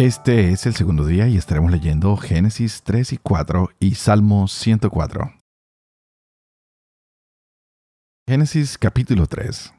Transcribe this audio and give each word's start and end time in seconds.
Este 0.00 0.50
es 0.50 0.64
el 0.64 0.74
segundo 0.74 1.04
día 1.04 1.28
y 1.28 1.36
estaremos 1.36 1.70
leyendo 1.70 2.16
Génesis 2.16 2.84
3 2.84 3.12
y 3.12 3.16
4 3.18 3.68
y 3.80 3.96
Salmo 3.96 4.48
104. 4.48 5.30
Génesis 8.26 8.78
capítulo 8.78 9.26
3 9.26 9.74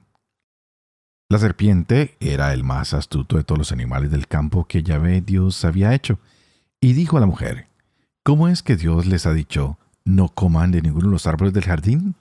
La 1.28 1.40
serpiente 1.40 2.18
era 2.20 2.54
el 2.54 2.64
más 2.64 2.94
astuto 2.94 3.38
de 3.38 3.44
todos 3.44 3.58
los 3.58 3.72
animales 3.72 4.12
del 4.12 4.28
campo 4.28 4.66
que 4.66 4.84
Yahvé 4.84 5.22
Dios 5.22 5.66
había 5.66 5.96
hecho, 5.96 6.20
y 6.80 6.94
dijo 6.94 7.18
a 7.18 7.22
la 7.22 7.26
mujer, 7.26 7.70
¿Cómo 8.22 8.48
es 8.48 8.62
que 8.62 8.76
Dios 8.76 9.08
les 9.08 9.26
ha 9.26 9.34
dicho, 9.34 9.80
no 10.06 10.30
coman 10.30 10.70
de 10.70 10.84
ninguno 10.84 11.08
de 11.08 11.14
los 11.14 11.26
árboles 11.26 11.56
del 11.56 11.66
jardín? 11.66 12.14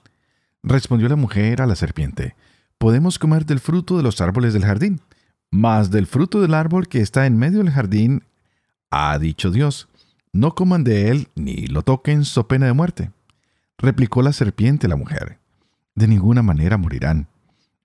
Respondió 0.63 1.07
la 1.07 1.17
mujer 1.17 1.61
a 1.61 1.67
la 1.67 1.75
serpiente, 1.75 2.35
podemos 2.79 3.19
comer 3.19 3.45
del 3.45 3.59
fruto 3.59 3.95
de 3.95 4.01
los 4.01 4.21
árboles 4.21 4.53
del 4.53 4.65
jardín 4.65 5.01
mas 5.51 5.91
del 5.91 6.07
fruto 6.07 6.41
del 6.41 6.53
árbol 6.53 6.87
que 6.87 7.01
está 7.01 7.25
en 7.25 7.37
medio 7.37 7.59
del 7.59 7.69
jardín, 7.69 8.23
ha 8.89 9.19
dicho 9.19 9.51
Dios, 9.51 9.89
no 10.33 10.55
coman 10.55 10.83
de 10.83 11.09
él 11.09 11.27
ni 11.35 11.67
lo 11.67 11.83
toquen 11.83 12.23
so 12.23 12.47
pena 12.47 12.65
de 12.65 12.73
muerte. 12.73 13.11
Replicó 13.77 14.21
la 14.21 14.31
serpiente 14.31 14.87
la 14.87 14.95
mujer, 14.95 15.39
de 15.93 16.07
ninguna 16.07 16.41
manera 16.41 16.77
morirán. 16.77 17.27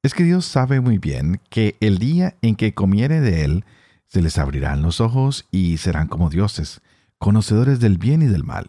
Es 0.03 0.15
que 0.15 0.23
Dios 0.23 0.45
sabe 0.45 0.81
muy 0.81 0.99
bien 0.99 1.41
que 1.51 1.77
el 1.81 1.99
día 1.99 2.37
en 2.41 2.55
que 2.55 2.75
comiere 2.75 3.21
de 3.21 3.45
él, 3.45 3.65
se 4.07 4.23
les 4.23 4.39
abrirán 4.39 4.83
los 4.83 5.01
ojos 5.01 5.47
y 5.51 5.79
serán 5.79 6.07
como 6.07 6.31
dioses, 6.31 6.81
conocedores 7.19 7.81
del 7.81 7.99
bien 7.99 8.23
y 8.23 8.27
del 8.27 8.45
mal. 8.45 8.69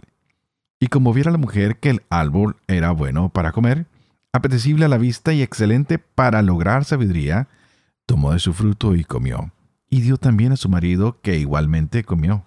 Y 0.80 0.88
como 0.88 1.14
viera 1.14 1.32
la 1.32 1.38
mujer 1.38 1.78
que 1.78 1.92
el 1.92 2.02
árbol 2.09 2.56
era 2.67 2.92
bueno 2.92 3.30
para 3.30 3.52
comer, 3.52 3.86
apetecible 4.34 4.86
a 4.86 4.89
la 4.89 4.98
vista 4.98 5.34
y 5.34 5.44
excelente 5.44 6.00
para 6.00 6.42
lograr 6.42 6.86
sabiduría, 6.86 7.48
tomó 8.08 8.32
de 8.32 8.40
su 8.40 8.54
fruto 8.54 8.96
y 8.96 9.04
comió, 9.04 9.52
y 9.90 10.02
dio 10.02 10.18
también 10.18 10.54
a 10.54 10.58
su 10.58 10.70
marido, 10.70 11.22
que 11.22 11.38
igualmente 11.38 12.04
comió. 12.04 12.46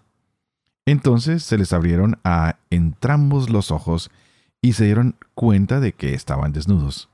Entonces 0.87 1.45
se 1.45 1.57
les 1.57 1.73
abrieron 1.73 2.19
a 2.25 2.57
entrambos 2.71 3.51
los 3.51 3.71
ojos, 3.71 4.11
y 4.63 4.73
se 4.73 4.87
dieron 4.87 5.17
cuenta 5.35 5.79
de 5.79 5.93
que 5.93 6.15
estaban 6.15 6.53
desnudos. 6.53 7.09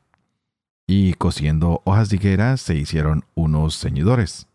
Y 0.87 1.15
cosiendo 1.15 1.83
hojas 1.85 2.09
de 2.09 2.17
higuera 2.17 2.57
se 2.57 2.77
hicieron 2.77 3.25
unos 3.35 3.79
ceñidores. 3.79 4.47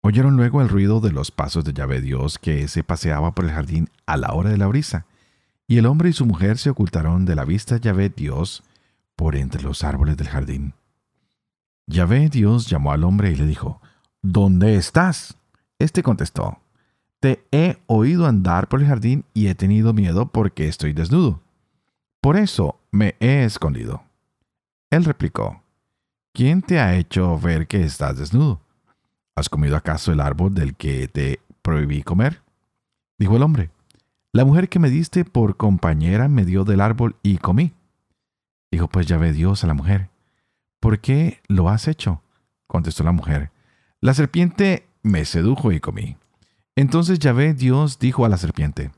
Oyeron 0.00 0.36
luego 0.36 0.62
el 0.62 0.68
ruido 0.68 1.00
de 1.00 1.12
los 1.12 1.30
pasos 1.30 1.64
de 1.64 1.72
llave 1.72 2.00
Dios 2.00 2.38
que 2.38 2.66
se 2.68 2.82
paseaba 2.82 3.34
por 3.34 3.44
el 3.44 3.50
jardín 3.50 3.90
a 4.06 4.16
la 4.16 4.32
hora 4.32 4.50
de 4.50 4.56
la 4.56 4.66
brisa, 4.66 5.06
y 5.68 5.78
el 5.78 5.86
hombre 5.86 6.10
y 6.10 6.12
su 6.12 6.24
mujer 6.24 6.58
se 6.58 6.70
ocultaron 6.70 7.24
de 7.26 7.34
la 7.34 7.44
vista 7.44 7.76
llave 7.76 8.08
Dios 8.08 8.62
por 9.16 9.36
entre 9.36 9.62
los 9.62 9.84
árboles 9.84 10.16
del 10.16 10.28
jardín. 10.28 10.74
Yahvé 11.88 12.28
Dios 12.28 12.68
llamó 12.68 12.92
al 12.92 13.04
hombre 13.04 13.30
y 13.30 13.36
le 13.36 13.46
dijo, 13.46 13.80
¿Dónde 14.22 14.74
estás? 14.76 15.38
Este 15.78 16.02
contestó, 16.02 16.58
Te 17.20 17.46
he 17.52 17.78
oído 17.86 18.26
andar 18.26 18.68
por 18.68 18.80
el 18.80 18.88
jardín 18.88 19.24
y 19.34 19.46
he 19.46 19.54
tenido 19.54 19.92
miedo 19.92 20.26
porque 20.26 20.66
estoy 20.66 20.92
desnudo. 20.92 21.40
Por 22.20 22.36
eso 22.36 22.80
me 22.90 23.14
he 23.20 23.44
escondido. 23.44 24.02
Él 24.90 25.04
replicó, 25.04 25.62
¿quién 26.32 26.60
te 26.60 26.80
ha 26.80 26.96
hecho 26.96 27.38
ver 27.38 27.68
que 27.68 27.84
estás 27.84 28.18
desnudo? 28.18 28.60
¿Has 29.36 29.48
comido 29.48 29.76
acaso 29.76 30.12
el 30.12 30.20
árbol 30.20 30.54
del 30.54 30.74
que 30.74 31.06
te 31.06 31.40
prohibí 31.62 32.02
comer? 32.02 32.42
Dijo 33.18 33.36
el 33.36 33.42
hombre, 33.42 33.70
la 34.32 34.44
mujer 34.44 34.68
que 34.68 34.78
me 34.78 34.90
diste 34.90 35.24
por 35.24 35.56
compañera 35.56 36.28
me 36.28 36.44
dio 36.44 36.64
del 36.64 36.80
árbol 36.80 37.16
y 37.22 37.38
comí. 37.38 37.74
Dijo 38.72 38.88
pues 38.88 39.06
Yahvé 39.06 39.32
Dios 39.32 39.62
a 39.62 39.66
la 39.66 39.74
mujer, 39.74 40.10
¿Por 40.86 41.00
qué 41.00 41.40
lo 41.48 41.68
has 41.68 41.88
hecho? 41.88 42.22
contestó 42.68 43.02
la 43.02 43.10
mujer. 43.10 43.50
La 44.00 44.14
serpiente 44.14 44.86
me 45.02 45.24
sedujo 45.24 45.72
y 45.72 45.80
comí. 45.80 46.16
Entonces 46.76 47.18
Yahvé 47.18 47.54
Dios 47.54 47.98
dijo 47.98 48.24
a 48.24 48.28
la 48.28 48.36
serpiente, 48.36 48.92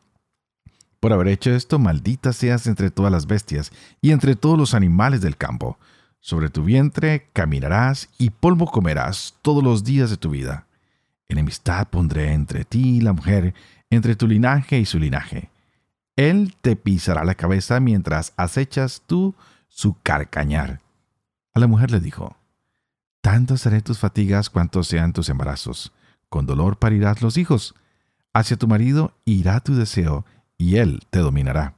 Por 1.00 1.14
haber 1.14 1.28
hecho 1.28 1.50
esto, 1.50 1.78
maldita 1.78 2.34
seas 2.34 2.66
entre 2.66 2.90
todas 2.90 3.10
las 3.10 3.26
bestias 3.26 3.72
y 4.02 4.10
entre 4.10 4.36
todos 4.36 4.58
los 4.58 4.74
animales 4.74 5.22
del 5.22 5.38
campo. 5.38 5.78
Sobre 6.20 6.50
tu 6.50 6.62
vientre 6.62 7.30
caminarás 7.32 8.10
y 8.18 8.28
polvo 8.28 8.66
comerás 8.66 9.36
todos 9.40 9.64
los 9.64 9.82
días 9.82 10.10
de 10.10 10.18
tu 10.18 10.28
vida. 10.28 10.66
Enemistad 11.26 11.88
pondré 11.88 12.34
entre 12.34 12.66
ti 12.66 12.98
y 12.98 13.00
la 13.00 13.14
mujer, 13.14 13.54
entre 13.88 14.14
tu 14.14 14.28
linaje 14.28 14.78
y 14.78 14.84
su 14.84 14.98
linaje. 14.98 15.48
Él 16.16 16.54
te 16.60 16.76
pisará 16.76 17.24
la 17.24 17.34
cabeza 17.34 17.80
mientras 17.80 18.34
acechas 18.36 19.04
tú 19.06 19.34
su 19.70 19.96
carcañar 20.02 20.80
la 21.60 21.66
mujer 21.66 21.90
le 21.90 22.00
dijo, 22.00 22.36
Tantas 23.20 23.62
seré 23.62 23.82
tus 23.82 23.98
fatigas 23.98 24.50
cuantos 24.50 24.86
sean 24.88 25.12
tus 25.12 25.28
embarazos. 25.28 25.92
Con 26.28 26.46
dolor 26.46 26.78
parirás 26.78 27.22
los 27.22 27.36
hijos. 27.36 27.74
Hacia 28.32 28.56
tu 28.56 28.68
marido 28.68 29.14
irá 29.24 29.60
tu 29.60 29.74
deseo, 29.74 30.24
y 30.56 30.76
él 30.76 31.00
te 31.10 31.20
dominará. 31.20 31.74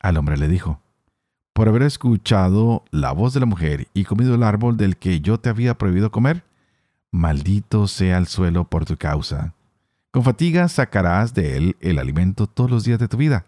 Al 0.00 0.16
hombre 0.16 0.36
le 0.36 0.48
dijo, 0.48 0.80
Por 1.52 1.68
haber 1.68 1.82
escuchado 1.82 2.84
la 2.90 3.12
voz 3.12 3.34
de 3.34 3.40
la 3.40 3.46
mujer 3.46 3.88
y 3.94 4.04
comido 4.04 4.34
el 4.34 4.42
árbol 4.42 4.76
del 4.76 4.96
que 4.96 5.20
yo 5.20 5.38
te 5.38 5.48
había 5.48 5.78
prohibido 5.78 6.10
comer, 6.10 6.44
maldito 7.10 7.86
sea 7.88 8.18
el 8.18 8.26
suelo 8.26 8.64
por 8.64 8.84
tu 8.84 8.96
causa. 8.96 9.54
Con 10.10 10.24
fatiga 10.24 10.68
sacarás 10.68 11.34
de 11.34 11.56
él 11.56 11.76
el 11.80 11.98
alimento 11.98 12.46
todos 12.46 12.70
los 12.70 12.84
días 12.84 12.98
de 12.98 13.08
tu 13.08 13.16
vida. 13.16 13.46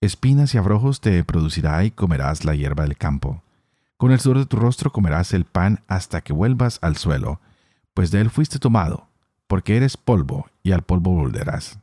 Espinas 0.00 0.54
y 0.54 0.58
abrojos 0.58 1.00
te 1.00 1.24
producirá 1.24 1.84
y 1.84 1.90
comerás 1.90 2.44
la 2.44 2.54
hierba 2.54 2.84
del 2.84 2.96
campo. 2.96 3.42
Con 3.98 4.12
el 4.12 4.20
sudor 4.20 4.38
de 4.38 4.46
tu 4.46 4.56
rostro 4.56 4.92
comerás 4.92 5.34
el 5.34 5.44
pan 5.44 5.80
hasta 5.88 6.20
que 6.20 6.32
vuelvas 6.32 6.78
al 6.82 6.96
suelo, 6.96 7.40
pues 7.94 8.12
de 8.12 8.20
él 8.20 8.30
fuiste 8.30 8.60
tomado, 8.60 9.08
porque 9.48 9.76
eres 9.76 9.96
polvo, 9.96 10.46
y 10.62 10.70
al 10.70 10.82
polvo 10.82 11.10
volverás. 11.10 11.80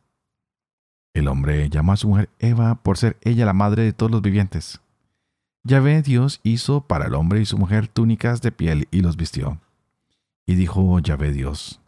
El 1.13 1.27
hombre 1.27 1.69
llamó 1.69 1.91
a 1.91 1.97
su 1.97 2.07
mujer 2.07 2.29
Eva 2.39 2.75
por 2.75 2.97
ser 2.97 3.17
ella 3.21 3.45
la 3.45 3.51
madre 3.51 3.83
de 3.83 3.91
todos 3.91 4.13
los 4.13 4.21
vivientes. 4.21 4.79
Yahvé 5.63 6.01
Dios 6.03 6.39
hizo 6.43 6.87
para 6.87 7.07
el 7.07 7.15
hombre 7.15 7.41
y 7.41 7.45
su 7.45 7.57
mujer 7.57 7.89
túnicas 7.89 8.41
de 8.41 8.53
piel 8.53 8.87
y 8.91 9.01
los 9.01 9.17
vistió. 9.17 9.59
Y 10.45 10.55
dijo 10.55 10.99
Yahvé 10.99 11.33
Dios, 11.33 11.81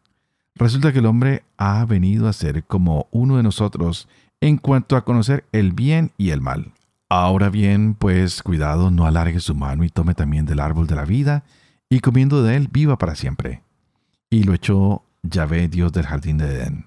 resulta 0.55 0.91
que 0.91 0.99
el 0.99 1.05
hombre 1.05 1.43
ha 1.55 1.85
venido 1.85 2.27
a 2.27 2.33
ser 2.33 2.65
como 2.65 3.07
uno 3.11 3.37
de 3.37 3.43
nosotros 3.43 4.09
en 4.41 4.57
cuanto 4.57 4.97
a 4.97 5.05
conocer 5.05 5.45
el 5.53 5.71
bien 5.71 6.11
y 6.17 6.31
el 6.31 6.41
mal. 6.41 6.73
Ahora 7.09 7.49
bien, 7.49 7.93
pues 7.93 8.43
cuidado, 8.43 8.91
no 8.91 9.05
alargue 9.05 9.39
su 9.39 9.55
mano 9.55 9.85
y 9.85 9.89
tome 9.89 10.13
también 10.13 10.45
del 10.45 10.59
árbol 10.59 10.87
de 10.87 10.95
la 10.95 11.05
vida, 11.05 11.43
y 11.89 12.01
comiendo 12.01 12.43
de 12.43 12.57
él 12.57 12.67
viva 12.69 12.97
para 12.97 13.15
siempre. 13.15 13.61
Y 14.29 14.43
lo 14.43 14.53
echó 14.53 15.03
Yahvé, 15.23 15.69
Dios 15.69 15.93
del 15.93 16.05
jardín 16.05 16.37
de 16.37 16.47
Edén, 16.47 16.85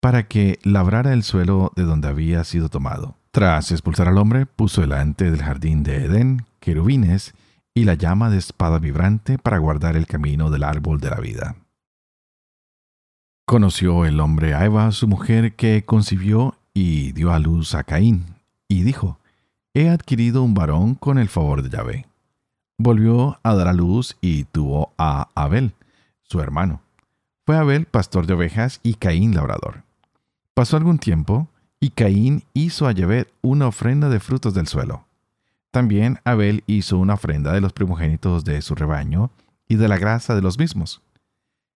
para 0.00 0.28
que 0.28 0.60
labrara 0.62 1.12
el 1.12 1.24
suelo 1.24 1.72
de 1.74 1.82
donde 1.82 2.08
había 2.08 2.44
sido 2.44 2.68
tomado. 2.68 3.16
Tras 3.32 3.72
expulsar 3.72 4.06
al 4.06 4.18
hombre, 4.18 4.46
puso 4.46 4.82
delante 4.82 5.28
del 5.28 5.42
jardín 5.42 5.82
de 5.82 6.04
Edén 6.04 6.46
querubines 6.60 7.34
y 7.74 7.84
la 7.84 7.94
llama 7.94 8.30
de 8.30 8.38
espada 8.38 8.78
vibrante 8.78 9.38
para 9.38 9.58
guardar 9.58 9.96
el 9.96 10.06
camino 10.06 10.50
del 10.50 10.62
árbol 10.62 11.00
de 11.00 11.10
la 11.10 11.18
vida. 11.18 11.56
Conoció 13.46 14.04
el 14.04 14.20
hombre 14.20 14.54
a 14.54 14.64
Eva, 14.64 14.92
su 14.92 15.08
mujer, 15.08 15.56
que 15.56 15.84
concibió 15.84 16.54
y 16.72 17.10
dio 17.12 17.32
a 17.32 17.40
luz 17.40 17.74
a 17.74 17.82
Caín, 17.82 18.36
y 18.68 18.84
dijo, 18.84 19.18
he 19.74 19.88
adquirido 19.88 20.44
un 20.44 20.54
varón 20.54 20.94
con 20.94 21.18
el 21.18 21.28
favor 21.28 21.62
de 21.62 21.68
Yahvé. 21.68 22.06
Volvió 22.78 23.38
a 23.42 23.54
dar 23.54 23.68
a 23.68 23.72
luz 23.72 24.16
y 24.20 24.44
tuvo 24.44 24.92
a 24.96 25.28
Abel, 25.34 25.74
su 26.22 26.40
hermano. 26.40 26.80
Fue 27.44 27.56
Abel 27.56 27.86
pastor 27.86 28.26
de 28.26 28.34
ovejas 28.34 28.80
y 28.84 28.94
Caín 28.94 29.34
labrador. 29.34 29.82
Pasó 30.54 30.76
algún 30.76 30.98
tiempo 30.98 31.48
y 31.80 31.90
Caín 31.90 32.44
hizo 32.54 32.86
a 32.86 32.92
Yahvé 32.92 33.26
una 33.42 33.66
ofrenda 33.66 34.08
de 34.08 34.20
frutos 34.20 34.54
del 34.54 34.68
suelo. 34.68 35.04
También 35.72 36.20
Abel 36.24 36.62
hizo 36.68 36.98
una 36.98 37.14
ofrenda 37.14 37.52
de 37.52 37.60
los 37.60 37.72
primogénitos 37.72 38.44
de 38.44 38.62
su 38.62 38.76
rebaño 38.76 39.32
y 39.68 39.74
de 39.74 39.88
la 39.88 39.98
grasa 39.98 40.36
de 40.36 40.42
los 40.42 40.56
mismos. 40.56 41.02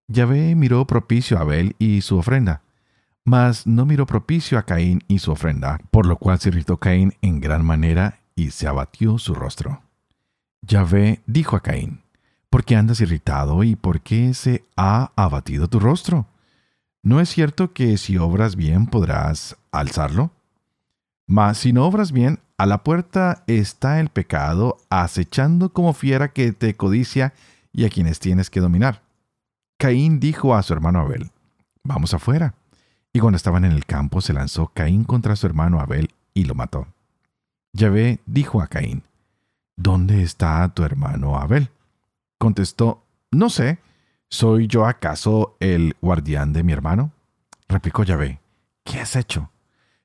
Yahvé 0.07 0.53
miró 0.55 0.85
propicio 0.85 1.37
a 1.37 1.41
Abel 1.41 1.75
y 1.79 2.01
su 2.01 2.17
ofrenda, 2.17 2.61
mas 3.27 3.67
no 3.67 3.85
miró 3.85 4.05
propicio 4.05 4.57
a 4.57 4.63
Caín 4.63 5.03
y 5.09 5.19
su 5.19 5.33
ofrenda, 5.33 5.81
por 5.91 6.05
lo 6.05 6.15
cual 6.15 6.39
se 6.39 6.47
irritó 6.47 6.77
Caín 6.77 7.13
en 7.21 7.41
gran 7.41 7.65
manera 7.65 8.21
y 8.35 8.51
se 8.51 8.67
abatió 8.67 9.17
su 9.17 9.35
rostro. 9.35 9.81
Yahvé 10.61 11.21
dijo 11.27 11.57
a 11.57 11.59
Caín, 11.61 12.03
¿por 12.49 12.63
qué 12.63 12.77
andas 12.77 13.01
irritado 13.01 13.65
y 13.65 13.75
por 13.75 13.99
qué 13.99 14.33
se 14.33 14.63
ha 14.77 15.11
abatido 15.17 15.67
tu 15.67 15.81
rostro? 15.81 16.25
¿No 17.03 17.19
es 17.19 17.27
cierto 17.27 17.73
que 17.73 17.97
si 17.97 18.17
obras 18.17 18.55
bien 18.55 18.85
podrás 18.85 19.57
alzarlo? 19.73 20.31
Mas 21.27 21.57
si 21.57 21.73
no 21.73 21.85
obras 21.85 22.13
bien, 22.13 22.39
a 22.57 22.65
la 22.65 22.85
puerta 22.85 23.43
está 23.47 23.99
el 23.99 24.07
pecado, 24.07 24.77
acechando 24.89 25.73
como 25.73 25.91
fiera 25.91 26.29
que 26.29 26.53
te 26.53 26.77
codicia 26.77 27.33
y 27.73 27.83
a 27.83 27.89
quienes 27.89 28.21
tienes 28.21 28.49
que 28.49 28.61
dominar. 28.61 29.01
Caín 29.77 30.21
dijo 30.21 30.55
a 30.55 30.63
su 30.63 30.71
hermano 30.71 31.01
Abel, 31.01 31.29
Vamos 31.83 32.13
afuera. 32.13 32.53
Y 33.13 33.19
cuando 33.19 33.37
estaban 33.37 33.65
en 33.65 33.71
el 33.71 33.85
campo 33.85 34.21
se 34.21 34.33
lanzó 34.33 34.67
Caín 34.67 35.03
contra 35.03 35.35
su 35.35 35.47
hermano 35.47 35.79
Abel 35.79 36.09
y 36.33 36.45
lo 36.45 36.55
mató. 36.55 36.87
Yahvé 37.73 38.19
dijo 38.25 38.61
a 38.61 38.67
Caín, 38.67 39.03
¿Dónde 39.75 40.23
está 40.23 40.67
tu 40.69 40.83
hermano 40.83 41.37
Abel? 41.37 41.69
Contestó, 42.39 43.03
No 43.31 43.49
sé, 43.49 43.79
¿soy 44.29 44.67
yo 44.67 44.85
acaso 44.85 45.55
el 45.59 45.95
guardián 46.01 46.53
de 46.53 46.63
mi 46.63 46.73
hermano? 46.73 47.11
Replicó 47.69 48.03
Yahvé, 48.03 48.39
¿qué 48.83 48.99
has 48.99 49.15
hecho? 49.15 49.51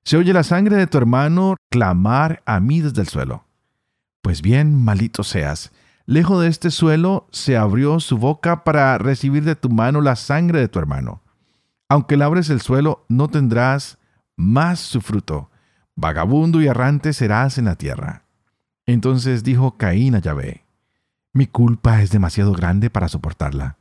Se 0.04 0.16
oye 0.16 0.32
la 0.32 0.42
sangre 0.42 0.76
de 0.76 0.86
tu 0.86 0.98
hermano 0.98 1.56
clamar 1.70 2.42
a 2.44 2.60
mí 2.60 2.80
desde 2.80 3.00
el 3.00 3.08
suelo. 3.08 3.44
Pues 4.20 4.42
bien, 4.42 4.84
maldito 4.84 5.22
seas, 5.22 5.72
lejos 6.06 6.42
de 6.42 6.48
este 6.48 6.70
suelo 6.70 7.26
se 7.30 7.56
abrió 7.56 7.98
su 8.00 8.18
boca 8.18 8.64
para 8.64 8.98
recibir 8.98 9.44
de 9.44 9.56
tu 9.56 9.70
mano 9.70 10.00
la 10.00 10.16
sangre 10.16 10.60
de 10.60 10.68
tu 10.68 10.78
hermano. 10.78 11.21
Aunque 11.92 12.16
labres 12.16 12.48
el 12.48 12.62
suelo, 12.62 13.04
no 13.10 13.28
tendrás 13.28 13.98
más 14.34 14.80
su 14.80 15.02
fruto. 15.02 15.50
Vagabundo 15.94 16.62
y 16.62 16.66
errante 16.66 17.12
serás 17.12 17.58
en 17.58 17.66
la 17.66 17.76
tierra. 17.76 18.22
Entonces 18.86 19.44
dijo 19.44 19.76
Caín 19.76 20.14
a 20.14 20.18
Yahvé, 20.18 20.64
mi 21.34 21.46
culpa 21.46 22.00
es 22.00 22.10
demasiado 22.10 22.54
grande 22.54 22.88
para 22.88 23.08
soportarla. 23.08 23.76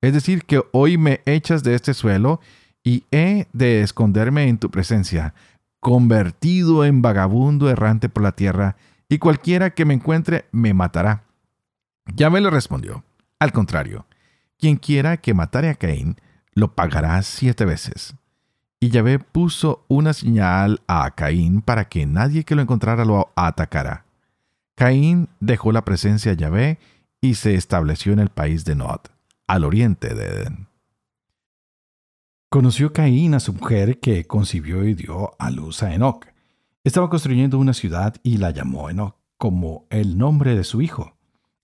Es 0.00 0.12
decir, 0.12 0.44
que 0.44 0.60
hoy 0.72 0.98
me 0.98 1.20
echas 1.24 1.62
de 1.62 1.76
este 1.76 1.94
suelo 1.94 2.40
y 2.82 3.04
he 3.12 3.46
de 3.52 3.82
esconderme 3.82 4.48
en 4.48 4.58
tu 4.58 4.68
presencia, 4.68 5.32
convertido 5.78 6.84
en 6.84 7.00
vagabundo 7.00 7.70
errante 7.70 8.08
por 8.08 8.24
la 8.24 8.32
tierra, 8.32 8.74
y 9.08 9.18
cualquiera 9.18 9.70
que 9.70 9.84
me 9.84 9.94
encuentre 9.94 10.46
me 10.50 10.74
matará. 10.74 11.22
Yahvé 12.12 12.40
le 12.40 12.50
respondió, 12.50 13.04
al 13.38 13.52
contrario, 13.52 14.04
quien 14.58 14.74
quiera 14.78 15.18
que 15.18 15.32
matare 15.32 15.68
a 15.68 15.76
Caín, 15.76 16.16
lo 16.54 16.74
pagará 16.74 17.22
siete 17.22 17.64
veces. 17.64 18.14
Y 18.80 18.90
Yahvé 18.90 19.18
puso 19.18 19.84
una 19.88 20.12
señal 20.12 20.82
a 20.88 21.10
Caín 21.12 21.62
para 21.62 21.88
que 21.88 22.04
nadie 22.06 22.44
que 22.44 22.54
lo 22.54 22.62
encontrara 22.62 23.04
lo 23.04 23.32
atacara. 23.36 24.06
Caín 24.74 25.28
dejó 25.40 25.70
la 25.70 25.84
presencia 25.84 26.32
de 26.32 26.36
Yahvé 26.36 26.78
y 27.20 27.34
se 27.34 27.54
estableció 27.54 28.12
en 28.12 28.18
el 28.18 28.30
país 28.30 28.64
de 28.64 28.74
Nod, 28.74 29.00
al 29.46 29.64
oriente 29.64 30.14
de 30.14 30.26
Edén. 30.26 30.68
Conoció 32.48 32.92
Caín 32.92 33.34
a 33.34 33.40
su 33.40 33.52
mujer 33.52 34.00
que 34.00 34.26
concibió 34.26 34.84
y 34.84 34.94
dio 34.94 35.30
a 35.38 35.50
luz 35.50 35.82
a 35.82 35.94
Enoch. 35.94 36.26
Estaba 36.84 37.08
construyendo 37.08 37.58
una 37.58 37.72
ciudad 37.72 38.16
y 38.22 38.38
la 38.38 38.50
llamó 38.50 38.90
Enoch, 38.90 39.16
como 39.38 39.86
el 39.90 40.18
nombre 40.18 40.56
de 40.56 40.64
su 40.64 40.82
hijo. 40.82 41.16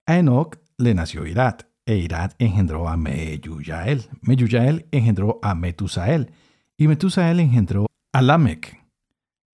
A 0.06 0.16
Enoch 0.16 0.56
le 0.76 0.94
nació 0.94 1.26
Irat, 1.26 1.64
e 1.88 1.96
Irat 1.96 2.34
engendró 2.38 2.86
a 2.86 2.98
Meyuyael. 2.98 4.10
Meyuyael 4.20 4.86
engendró 4.92 5.38
a 5.42 5.54
Metusael, 5.54 6.30
y 6.76 6.86
Metusael 6.86 7.40
engendró 7.40 7.86
a 8.12 8.20
Lamec. 8.20 8.78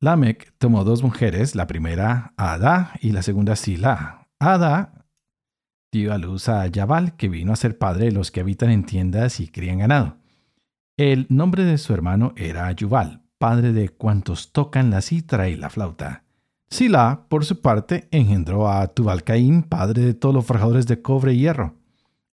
Lamec 0.00 0.52
tomó 0.58 0.82
dos 0.82 1.04
mujeres, 1.04 1.54
la 1.54 1.69
primera 1.69 2.34
Ada 2.36 2.92
y 3.00 3.12
la 3.12 3.22
segunda 3.22 3.54
Sila. 3.54 4.26
Ada 4.40 5.06
dio 5.92 6.12
a 6.12 6.19
luz 6.19 6.48
a 6.48 6.66
Yabal, 6.66 7.16
que 7.16 7.28
vino 7.28 7.52
a 7.52 7.56
ser 7.56 7.78
padre 7.78 8.06
de 8.06 8.12
los 8.12 8.32
que 8.32 8.40
habitan 8.40 8.70
en 8.70 8.84
tiendas 8.84 9.38
y 9.38 9.46
crían 9.46 9.78
ganado. 9.78 10.16
El 10.96 11.26
nombre 11.28 11.64
de 11.64 11.78
su 11.78 11.94
hermano 11.94 12.32
era 12.36 12.70
Yuval, 12.72 13.22
padre 13.38 13.72
de 13.72 13.90
cuantos 13.90 14.50
tocan 14.50 14.90
la 14.90 15.02
citra 15.02 15.48
y 15.48 15.56
la 15.56 15.70
flauta. 15.70 16.25
Sila, 16.69 17.26
por 17.28 17.44
su 17.44 17.60
parte, 17.60 18.08
engendró 18.10 18.69
a 18.69 18.88
Tubalcaín, 18.88 19.62
padre 19.62 20.02
de 20.02 20.14
todos 20.14 20.34
los 20.34 20.44
forjadores 20.44 20.88
de 20.88 21.00
cobre 21.00 21.34
y 21.34 21.38
hierro. 21.38 21.83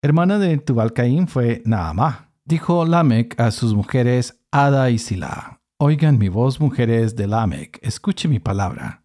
Hermana 0.01 0.39
de 0.39 0.57
Tubalcaín 0.57 1.27
fue 1.27 1.61
Naamá. 1.65 2.29
Dijo 2.45 2.85
Lamec 2.85 3.37
a 3.37 3.51
sus 3.51 3.73
mujeres 3.73 4.39
Ada 4.49 4.89
y 4.91 4.97
Sila: 4.97 5.59
Oigan 5.77 6.17
mi 6.17 6.29
voz, 6.29 6.61
mujeres 6.61 7.17
de 7.17 7.27
Lamec, 7.27 7.79
escuche 7.81 8.29
mi 8.29 8.39
palabra. 8.39 9.03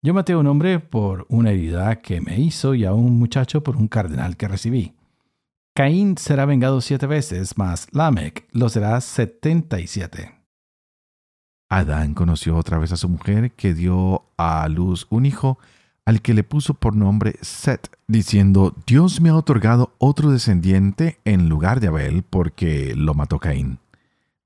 Yo 0.00 0.14
maté 0.14 0.34
a 0.34 0.38
un 0.38 0.46
hombre 0.46 0.78
por 0.78 1.26
una 1.28 1.50
herida 1.50 1.96
que 1.96 2.20
me 2.20 2.38
hizo 2.38 2.74
y 2.74 2.84
a 2.84 2.92
un 2.92 3.18
muchacho 3.18 3.64
por 3.64 3.76
un 3.76 3.88
cardenal 3.88 4.36
que 4.36 4.46
recibí. 4.46 4.94
Caín 5.74 6.16
será 6.16 6.46
vengado 6.46 6.80
siete 6.82 7.08
veces, 7.08 7.58
mas 7.58 7.88
Lamec 7.90 8.46
lo 8.52 8.68
será 8.68 9.00
setenta 9.00 9.80
y 9.80 9.88
siete. 9.88 10.36
Adán 11.68 12.14
conoció 12.14 12.56
otra 12.56 12.78
vez 12.78 12.92
a 12.92 12.96
su 12.96 13.08
mujer, 13.08 13.56
que 13.56 13.74
dio 13.74 14.22
a 14.36 14.68
luz 14.68 15.08
un 15.10 15.26
hijo, 15.26 15.58
al 16.08 16.22
que 16.22 16.32
le 16.32 16.42
puso 16.42 16.72
por 16.72 16.96
nombre 16.96 17.36
Set, 17.42 17.94
diciendo, 18.06 18.74
Dios 18.86 19.20
me 19.20 19.28
ha 19.28 19.36
otorgado 19.36 19.94
otro 19.98 20.30
descendiente 20.30 21.18
en 21.26 21.50
lugar 21.50 21.80
de 21.80 21.88
Abel, 21.88 22.22
porque 22.22 22.94
lo 22.96 23.12
mató 23.12 23.38
Caín. 23.38 23.78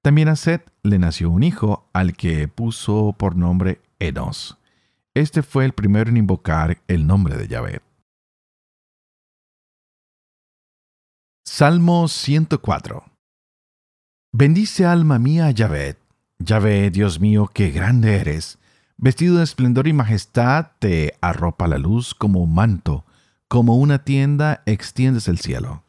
También 0.03 0.27
a 0.27 0.35
Set 0.35 0.73
le 0.83 0.99
nació 0.99 1.31
un 1.31 1.45
hijo, 1.45 1.89
al 1.93 2.17
que 2.17 2.49
puso 2.49 3.15
por 3.17 3.37
nombre 3.37 3.81
Enos. 4.01 4.59
Este 5.15 5.45
fue 5.45 5.65
el 5.65 5.73
primero 5.73 6.11
en 6.11 6.17
invocar 6.17 6.83
el 6.89 7.07
nombre 7.07 7.37
de 7.37 7.47
Yahvé. 7.47 7.81
Salmo 11.45 12.09
104 12.09 13.05
Bendice 14.33 14.85
alma 14.85 15.21
mía 15.21 15.47
a 15.47 15.51
Yahvé. 15.53 15.97
Yahvé, 16.41 16.91
Dios 16.91 17.21
mío, 17.21 17.49
qué 17.55 17.71
grande 17.71 18.17
eres. 18.17 18.59
Vestido 19.03 19.39
de 19.39 19.43
esplendor 19.43 19.89
y 19.89 19.93
majestad, 19.93 20.69
te 20.79 21.19
arropa 21.21 21.67
la 21.67 21.77
luz 21.77 22.15
como 22.15 22.39
un 22.39 22.55
manto, 22.55 23.05
como 23.49 23.77
una 23.77 24.05
tienda 24.05 24.63
extiendes 24.65 25.27
el 25.27 25.41
cielo. 25.41 25.83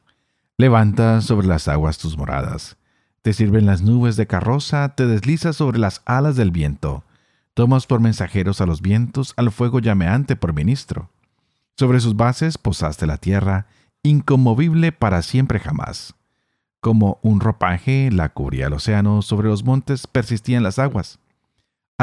Levantas 0.58 1.26
sobre 1.26 1.46
las 1.46 1.68
aguas 1.68 2.00
tus 2.00 2.18
moradas. 2.18 2.76
Te 3.22 3.34
sirven 3.34 3.68
las 3.68 3.84
nubes 3.84 4.16
de 4.16 4.26
carroza, 4.26 4.96
te 4.96 5.06
deslizas 5.06 5.58
sobre 5.58 5.78
las 5.78 6.02
alas 6.06 6.36
del 6.38 6.50
viento. 6.50 7.04
Tomas 7.54 7.86
por 7.86 8.00
mensajeros 8.00 8.62
a 8.62 8.66
los 8.66 8.82
vientos, 8.82 9.36
al 9.38 9.52
fuego 9.52 9.78
llameante 9.78 10.36
por 10.36 10.56
ministro. 10.56 11.12
Sobre 11.78 12.00
sus 12.00 12.16
bases 12.16 12.58
posaste 12.58 13.06
la 13.06 13.18
tierra, 13.18 13.68
inconmovible 14.02 14.92
para 14.92 15.22
siempre 15.22 15.60
jamás. 15.60 16.16
Como 16.80 17.20
un 17.22 17.42
ropaje 17.42 18.10
la 18.12 18.30
cubría 18.30 18.66
el 18.66 18.74
océano, 18.74 19.22
sobre 19.22 19.50
los 19.50 19.64
montes 19.64 20.08
persistían 20.08 20.64
las 20.64 20.80
aguas. 20.80 21.20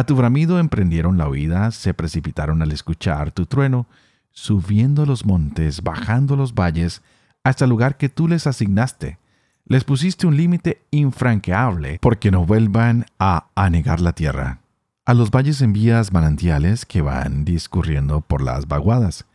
A 0.00 0.04
tu 0.04 0.16
bramido 0.16 0.58
emprendieron 0.58 1.18
la 1.18 1.28
huida, 1.28 1.70
se 1.72 1.92
precipitaron 1.92 2.62
al 2.62 2.72
escuchar 2.72 3.32
tu 3.32 3.44
trueno, 3.44 3.86
subiendo 4.30 5.04
los 5.04 5.26
montes, 5.26 5.82
bajando 5.82 6.36
los 6.36 6.54
valles, 6.54 7.02
hasta 7.44 7.66
el 7.66 7.68
lugar 7.68 7.98
que 7.98 8.08
tú 8.08 8.26
les 8.26 8.46
asignaste. 8.46 9.18
Les 9.66 9.84
pusiste 9.84 10.26
un 10.26 10.38
límite 10.38 10.80
infranqueable, 10.90 11.98
porque 12.00 12.30
no 12.30 12.46
vuelvan 12.46 13.04
a 13.18 13.48
anegar 13.54 14.00
la 14.00 14.14
tierra. 14.14 14.60
A 15.04 15.12
los 15.12 15.30
valles 15.30 15.60
envías 15.60 16.14
manantiales 16.14 16.86
que 16.86 17.02
van 17.02 17.44
discurriendo 17.44 18.22
por 18.22 18.40
las 18.40 18.66
vaguadas 18.66 19.26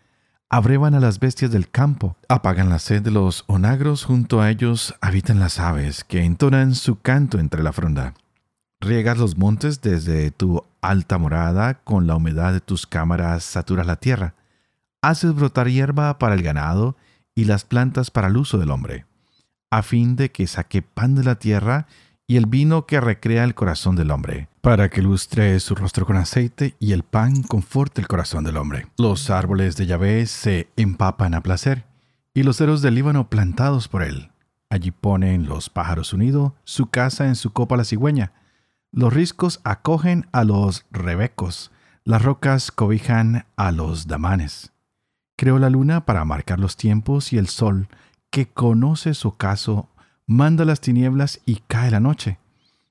abrevan 0.49 0.95
a 0.95 0.99
las 0.99 1.19
bestias 1.19 1.51
del 1.51 1.69
campo, 1.69 2.15
apagan 2.29 2.69
la 2.69 2.79
sed 2.79 3.01
de 3.01 3.11
los 3.11 3.43
onagros, 3.47 4.05
junto 4.05 4.41
a 4.41 4.49
ellos 4.49 4.95
habitan 5.01 5.39
las 5.39 5.59
aves, 5.59 6.03
que 6.03 6.23
entonan 6.23 6.75
su 6.75 6.99
canto 7.01 7.39
entre 7.39 7.61
la 7.61 7.73
fronda. 7.73 8.13
Riegas 8.81 9.17
los 9.17 9.37
montes 9.37 9.81
desde 9.81 10.31
tu 10.31 10.63
alta 10.81 11.17
morada, 11.17 11.75
con 11.83 12.07
la 12.07 12.15
humedad 12.15 12.53
de 12.53 12.61
tus 12.61 12.85
cámaras 12.85 13.43
saturas 13.43 13.87
la 13.87 13.95
tierra. 13.95 14.35
Haces 15.01 15.33
brotar 15.33 15.69
hierba 15.69 16.17
para 16.19 16.35
el 16.35 16.43
ganado 16.43 16.95
y 17.33 17.45
las 17.45 17.65
plantas 17.65 18.11
para 18.11 18.27
el 18.27 18.37
uso 18.37 18.57
del 18.57 18.71
hombre, 18.71 19.05
a 19.69 19.81
fin 19.81 20.15
de 20.15 20.31
que 20.31 20.47
saque 20.47 20.81
pan 20.81 21.15
de 21.15 21.23
la 21.23 21.35
tierra 21.35 21.87
y 22.27 22.37
el 22.37 22.47
vino 22.47 22.85
que 22.85 22.99
recrea 22.99 23.43
el 23.43 23.53
corazón 23.53 23.95
del 23.95 24.11
hombre, 24.11 24.47
para 24.61 24.89
que 24.89 25.01
lustre 25.01 25.59
su 25.59 25.75
rostro 25.75 26.05
con 26.05 26.17
aceite 26.17 26.75
y 26.79 26.93
el 26.93 27.03
pan 27.03 27.43
conforte 27.43 28.01
el 28.01 28.07
corazón 28.07 28.43
del 28.43 28.57
hombre. 28.57 28.87
Los 28.97 29.29
árboles 29.29 29.75
de 29.75 29.85
Yahvé 29.85 30.25
se 30.25 30.69
empapan 30.75 31.35
a 31.35 31.41
placer, 31.41 31.85
y 32.33 32.43
los 32.43 32.57
ceros 32.57 32.81
del 32.81 32.95
Líbano 32.95 33.29
plantados 33.29 33.87
por 33.87 34.01
él. 34.03 34.31
Allí 34.69 34.91
ponen 34.91 35.45
los 35.45 35.69
pájaros 35.69 36.13
unidos 36.13 36.53
su 36.63 36.87
casa 36.87 37.27
en 37.27 37.35
su 37.35 37.51
copa 37.51 37.77
la 37.77 37.85
cigüeña. 37.85 38.33
Los 38.95 39.13
riscos 39.13 39.59
acogen 39.65 40.25
a 40.31 40.45
los 40.45 40.85
rebecos, 40.89 41.69
las 42.05 42.21
rocas 42.21 42.71
cobijan 42.71 43.45
a 43.57 43.73
los 43.73 44.07
damanes. 44.07 44.71
Creó 45.35 45.59
la 45.59 45.69
luna 45.69 46.05
para 46.05 46.23
marcar 46.23 46.61
los 46.61 46.77
tiempos 46.77 47.33
y 47.33 47.37
el 47.37 47.49
sol, 47.49 47.89
que 48.29 48.47
conoce 48.47 49.13
su 49.13 49.27
ocaso 49.27 49.89
manda 50.27 50.63
las 50.63 50.79
tinieblas 50.79 51.41
y 51.45 51.57
cae 51.67 51.91
la 51.91 51.99
noche, 51.99 52.39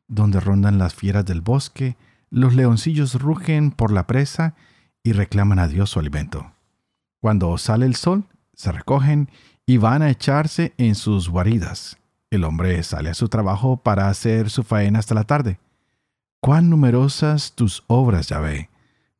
donde 0.06 0.40
rondan 0.40 0.76
las 0.76 0.94
fieras 0.94 1.24
del 1.24 1.40
bosque, 1.40 1.96
los 2.28 2.54
leoncillos 2.54 3.14
rugen 3.14 3.70
por 3.70 3.90
la 3.90 4.06
presa 4.06 4.56
y 5.02 5.12
reclaman 5.12 5.58
a 5.58 5.68
Dios 5.68 5.88
su 5.88 6.00
alimento. 6.00 6.52
Cuando 7.18 7.56
sale 7.56 7.86
el 7.86 7.94
sol, 7.94 8.26
se 8.52 8.72
recogen 8.72 9.30
y 9.64 9.78
van 9.78 10.02
a 10.02 10.10
echarse 10.10 10.74
en 10.76 10.96
sus 10.96 11.30
guaridas. 11.30 11.96
El 12.28 12.44
hombre 12.44 12.82
sale 12.82 13.08
a 13.08 13.14
su 13.14 13.30
trabajo 13.30 13.78
para 13.78 14.10
hacer 14.10 14.50
su 14.50 14.64
faena 14.64 14.98
hasta 14.98 15.14
la 15.14 15.24
tarde. 15.24 15.58
Cuán 16.44 16.68
numerosas 16.68 17.54
tus 17.54 17.84
obras, 17.86 18.28
Yahvé. 18.28 18.68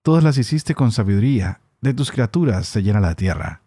Todas 0.03 0.23
las 0.23 0.37
hiciste 0.37 0.75
con 0.75 0.93
sabiduría, 0.93 1.63
de 1.81 1.95
tus 1.95 2.11
criaturas 2.11 2.67
se 2.67 2.83
llena 2.83 3.01
la 3.01 3.15
tierra. 3.15 3.63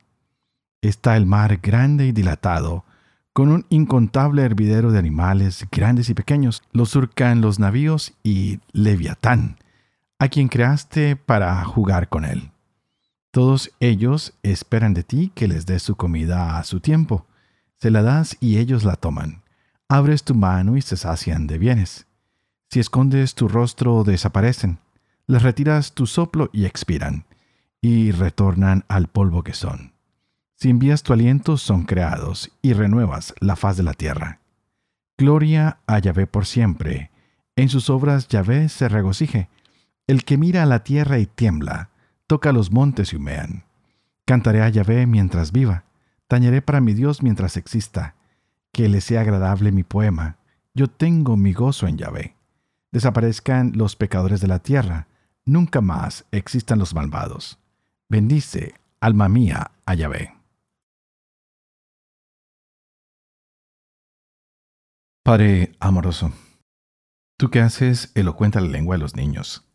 Está 0.79 1.17
el 1.17 1.25
mar 1.25 1.57
grande 1.57 2.05
y 2.05 2.11
dilatado, 2.11 2.85
con 3.33 3.49
un 3.49 3.65
incontable 3.69 4.43
hervidero 4.43 4.91
de 4.91 4.99
animales 4.99 5.65
grandes 5.71 6.07
y 6.11 6.13
pequeños. 6.13 6.61
Lo 6.71 6.85
surcan 6.85 7.41
los 7.41 7.57
navíos 7.57 8.13
y 8.21 8.59
Leviatán, 8.73 9.57
a 10.19 10.27
quien 10.27 10.49
creaste 10.49 11.15
para 11.15 11.65
jugar 11.65 12.09
con 12.09 12.25
él. 12.25 12.51
Todos 13.31 13.71
ellos 13.79 14.35
esperan 14.43 14.93
de 14.93 15.01
ti 15.01 15.31
que 15.33 15.47
les 15.47 15.65
des 15.65 15.81
su 15.81 15.95
comida 15.95 16.59
a 16.59 16.63
su 16.63 16.79
tiempo. 16.79 17.25
Se 17.81 17.89
la 17.89 18.03
das 18.03 18.37
y 18.39 18.59
ellos 18.59 18.83
la 18.83 18.97
toman. 18.97 19.41
Abres 19.89 20.23
tu 20.23 20.35
mano 20.35 20.77
y 20.77 20.83
se 20.83 20.95
sacian 20.95 21.47
de 21.47 21.57
bienes. 21.57 22.06
Si 22.69 22.81
escondes 22.81 23.33
tu 23.33 23.47
rostro, 23.47 24.03
desaparecen. 24.03 24.79
Les 25.25 25.41
retiras 25.41 25.93
tu 25.93 26.05
soplo 26.05 26.49
y 26.51 26.65
expiran, 26.65 27.25
y 27.81 28.11
retornan 28.11 28.83
al 28.89 29.07
polvo 29.07 29.43
que 29.43 29.53
son. 29.53 29.93
Si 30.55 30.69
envías 30.69 31.03
tu 31.03 31.13
aliento, 31.13 31.57
son 31.57 31.83
creados, 31.83 32.51
y 32.61 32.73
renuevas 32.73 33.33
la 33.39 33.55
faz 33.55 33.77
de 33.77 33.83
la 33.83 33.93
tierra. 33.93 34.39
Gloria 35.17 35.79
a 35.87 35.99
Yahvé 35.99 36.27
por 36.27 36.45
siempre. 36.45 37.11
En 37.55 37.69
sus 37.69 37.89
obras 37.89 38.27
Yahvé 38.27 38.69
se 38.69 38.89
regocije. 38.89 39.49
El 40.05 40.23
que 40.23 40.37
mira 40.37 40.63
a 40.63 40.67
la 40.67 40.83
tierra 40.83 41.19
y 41.19 41.25
tiembla, 41.25 41.89
toca 42.27 42.51
los 42.51 42.71
montes 42.71 43.13
y 43.13 43.15
humean. 43.15 43.63
Cantaré 44.25 44.61
a 44.61 44.69
Yahvé 44.69 45.07
mientras 45.07 45.51
viva, 45.51 45.85
tañeré 46.27 46.61
para 46.61 46.81
mi 46.81 46.93
Dios 46.93 47.23
mientras 47.23 47.55
exista. 47.55 48.15
Que 48.71 48.89
le 48.89 49.01
sea 49.01 49.21
agradable 49.21 49.71
mi 49.71 49.83
poema. 49.83 50.37
Yo 50.73 50.87
tengo 50.87 51.37
mi 51.37 51.53
gozo 51.53 51.87
en 51.87 51.97
Yahvé 51.97 52.36
desaparezcan 52.97 53.73
los 53.75 53.95
pecadores 53.95 54.41
de 54.41 54.47
la 54.47 54.59
tierra, 54.59 55.07
nunca 55.45 55.81
más 55.81 56.25
existan 56.31 56.79
los 56.79 56.93
malvados. 56.93 57.59
Bendice, 58.09 58.73
alma 58.99 59.29
mía, 59.29 59.71
a 59.85 59.93
Yahvé. 59.93 60.33
Padre 65.23 65.75
amoroso, 65.79 66.31
tú 67.37 67.49
que 67.49 67.59
haces 67.59 68.11
elocuente 68.15 68.61
la 68.61 68.67
lengua 68.67 68.95
de 68.95 69.01
los 69.01 69.15
niños, 69.15 69.65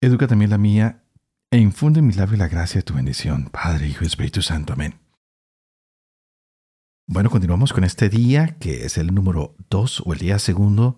educa 0.00 0.26
también 0.26 0.50
la 0.50 0.58
mía 0.58 1.04
e 1.50 1.58
infunde 1.58 2.00
en 2.00 2.06
mis 2.06 2.16
labios 2.16 2.38
la 2.38 2.48
gracia 2.48 2.78
de 2.78 2.84
tu 2.84 2.94
bendición, 2.94 3.50
Padre, 3.50 3.88
Hijo 3.88 4.04
y 4.04 4.06
Espíritu 4.06 4.40
Santo. 4.40 4.72
Amén. 4.72 4.98
Bueno, 7.06 7.28
continuamos 7.28 7.72
con 7.72 7.84
este 7.84 8.08
día, 8.08 8.56
que 8.58 8.86
es 8.86 8.96
el 8.96 9.14
número 9.14 9.54
2 9.68 10.04
o 10.06 10.12
el 10.12 10.18
día 10.18 10.38
segundo 10.38 10.96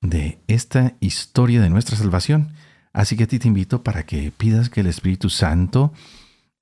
de 0.00 0.38
esta 0.46 0.94
historia 1.00 1.60
de 1.60 1.70
nuestra 1.70 1.96
salvación. 1.96 2.52
Así 2.92 3.16
que 3.16 3.24
a 3.24 3.26
ti 3.26 3.38
te 3.38 3.48
invito 3.48 3.82
para 3.82 4.04
que 4.04 4.32
pidas 4.32 4.70
que 4.70 4.80
el 4.80 4.86
Espíritu 4.86 5.30
Santo 5.30 5.92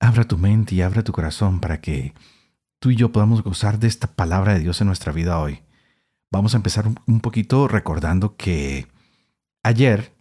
abra 0.00 0.24
tu 0.24 0.38
mente 0.38 0.74
y 0.74 0.82
abra 0.82 1.04
tu 1.04 1.12
corazón 1.12 1.60
para 1.60 1.80
que 1.80 2.14
tú 2.78 2.90
y 2.90 2.96
yo 2.96 3.12
podamos 3.12 3.42
gozar 3.42 3.78
de 3.78 3.88
esta 3.88 4.08
palabra 4.08 4.54
de 4.54 4.60
Dios 4.60 4.80
en 4.80 4.86
nuestra 4.86 5.12
vida 5.12 5.38
hoy. 5.38 5.62
Vamos 6.30 6.54
a 6.54 6.56
empezar 6.58 6.86
un 7.06 7.20
poquito 7.20 7.68
recordando 7.68 8.36
que 8.36 8.86
ayer 9.62 10.12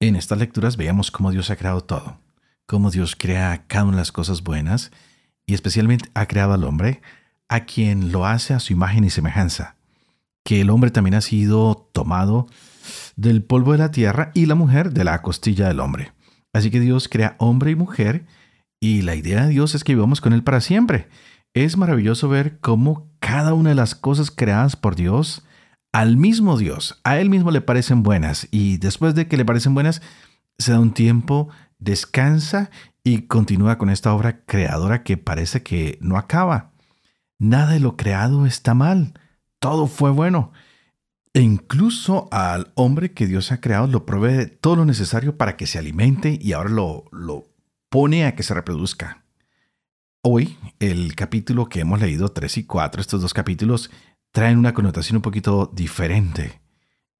en 0.00 0.16
estas 0.16 0.38
lecturas 0.38 0.76
veíamos 0.76 1.10
cómo 1.10 1.30
Dios 1.30 1.50
ha 1.50 1.56
creado 1.56 1.82
todo, 1.82 2.18
cómo 2.66 2.90
Dios 2.90 3.16
crea 3.16 3.64
cada 3.66 3.84
una 3.84 3.92
de 3.92 4.02
las 4.02 4.12
cosas 4.12 4.42
buenas 4.42 4.90
y 5.46 5.54
especialmente 5.54 6.10
ha 6.14 6.26
creado 6.26 6.52
al 6.52 6.64
hombre 6.64 7.00
a 7.48 7.64
quien 7.64 8.12
lo 8.12 8.26
hace 8.26 8.54
a 8.54 8.60
su 8.60 8.72
imagen 8.72 9.04
y 9.04 9.10
semejanza 9.10 9.76
que 10.44 10.60
el 10.60 10.70
hombre 10.70 10.90
también 10.90 11.14
ha 11.14 11.20
sido 11.20 11.88
tomado 11.92 12.46
del 13.16 13.42
polvo 13.42 13.72
de 13.72 13.78
la 13.78 13.90
tierra 13.90 14.30
y 14.34 14.46
la 14.46 14.54
mujer 14.54 14.92
de 14.92 15.04
la 15.04 15.22
costilla 15.22 15.68
del 15.68 15.80
hombre. 15.80 16.12
Así 16.52 16.70
que 16.70 16.80
Dios 16.80 17.08
crea 17.08 17.36
hombre 17.38 17.70
y 17.70 17.76
mujer 17.76 18.26
y 18.80 19.02
la 19.02 19.14
idea 19.14 19.44
de 19.44 19.50
Dios 19.50 19.74
es 19.74 19.84
que 19.84 19.94
vivamos 19.94 20.20
con 20.20 20.32
Él 20.32 20.42
para 20.42 20.60
siempre. 20.60 21.08
Es 21.54 21.76
maravilloso 21.76 22.28
ver 22.28 22.58
cómo 22.60 23.10
cada 23.20 23.54
una 23.54 23.70
de 23.70 23.76
las 23.76 23.94
cosas 23.94 24.30
creadas 24.30 24.74
por 24.74 24.96
Dios, 24.96 25.44
al 25.92 26.16
mismo 26.16 26.56
Dios, 26.56 27.00
a 27.04 27.18
Él 27.18 27.30
mismo 27.30 27.50
le 27.50 27.60
parecen 27.60 28.02
buenas 28.02 28.48
y 28.50 28.78
después 28.78 29.14
de 29.14 29.28
que 29.28 29.36
le 29.36 29.44
parecen 29.44 29.74
buenas, 29.74 30.02
se 30.58 30.72
da 30.72 30.80
un 30.80 30.92
tiempo, 30.92 31.48
descansa 31.78 32.70
y 33.04 33.22
continúa 33.22 33.78
con 33.78 33.90
esta 33.90 34.12
obra 34.12 34.44
creadora 34.44 35.02
que 35.02 35.16
parece 35.16 35.62
que 35.62 35.98
no 36.00 36.16
acaba. 36.16 36.72
Nada 37.38 37.72
de 37.72 37.80
lo 37.80 37.96
creado 37.96 38.46
está 38.46 38.74
mal 38.74 39.14
todo 39.62 39.86
fue 39.86 40.10
bueno. 40.10 40.52
E 41.32 41.40
incluso 41.40 42.28
al 42.32 42.72
hombre 42.74 43.12
que 43.12 43.28
Dios 43.28 43.52
ha 43.52 43.60
creado 43.60 43.86
lo 43.86 44.04
provee 44.04 44.46
todo 44.60 44.76
lo 44.76 44.84
necesario 44.84 45.38
para 45.38 45.56
que 45.56 45.68
se 45.68 45.78
alimente 45.78 46.36
y 46.42 46.52
ahora 46.52 46.68
lo, 46.68 47.04
lo 47.12 47.46
pone 47.88 48.26
a 48.26 48.34
que 48.34 48.42
se 48.42 48.54
reproduzca. 48.54 49.24
Hoy, 50.20 50.58
el 50.80 51.14
capítulo 51.14 51.68
que 51.68 51.80
hemos 51.80 52.00
leído, 52.00 52.28
3 52.28 52.58
y 52.58 52.64
4, 52.64 53.00
estos 53.00 53.22
dos 53.22 53.32
capítulos, 53.32 53.90
traen 54.32 54.58
una 54.58 54.74
connotación 54.74 55.16
un 55.16 55.22
poquito 55.22 55.70
diferente. 55.72 56.60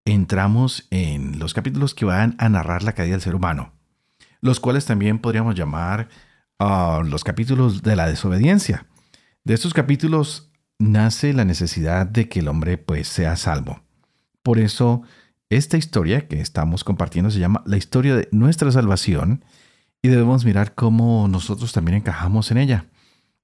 Entramos 0.04 0.88
en 0.90 1.38
los 1.38 1.54
capítulos 1.54 1.94
que 1.94 2.04
van 2.04 2.34
a 2.38 2.48
narrar 2.48 2.82
la 2.82 2.92
caída 2.92 3.12
del 3.12 3.22
ser 3.22 3.36
humano, 3.36 3.72
los 4.40 4.58
cuales 4.58 4.84
también 4.84 5.20
podríamos 5.20 5.54
llamar 5.54 6.08
ah, 6.58 7.02
los 7.04 7.22
capítulos 7.22 7.82
de 7.82 7.94
la 7.94 8.08
desobediencia. 8.08 8.86
De 9.44 9.54
estos 9.54 9.74
capítulos 9.74 10.51
nace 10.82 11.32
la 11.32 11.44
necesidad 11.44 12.06
de 12.06 12.28
que 12.28 12.40
el 12.40 12.48
hombre 12.48 12.76
pues 12.76 13.08
sea 13.08 13.36
salvo. 13.36 13.82
Por 14.42 14.58
eso 14.58 15.02
esta 15.48 15.76
historia 15.76 16.26
que 16.28 16.40
estamos 16.40 16.82
compartiendo 16.82 17.30
se 17.30 17.38
llama 17.38 17.62
la 17.66 17.76
historia 17.76 18.16
de 18.16 18.28
nuestra 18.32 18.70
salvación 18.72 19.44
y 20.02 20.08
debemos 20.08 20.44
mirar 20.44 20.74
cómo 20.74 21.28
nosotros 21.28 21.72
también 21.72 21.98
encajamos 21.98 22.50
en 22.50 22.58
ella. 22.58 22.86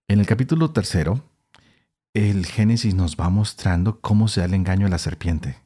En 0.08 0.18
el 0.18 0.26
capítulo 0.26 0.72
tercero, 0.72 1.22
el 2.14 2.46
Génesis 2.46 2.94
nos 2.94 3.16
va 3.16 3.28
mostrando 3.28 4.00
cómo 4.00 4.26
se 4.26 4.40
da 4.40 4.46
el 4.46 4.54
engaño 4.54 4.86
a 4.86 4.90
la 4.90 4.98
serpiente. 4.98 5.56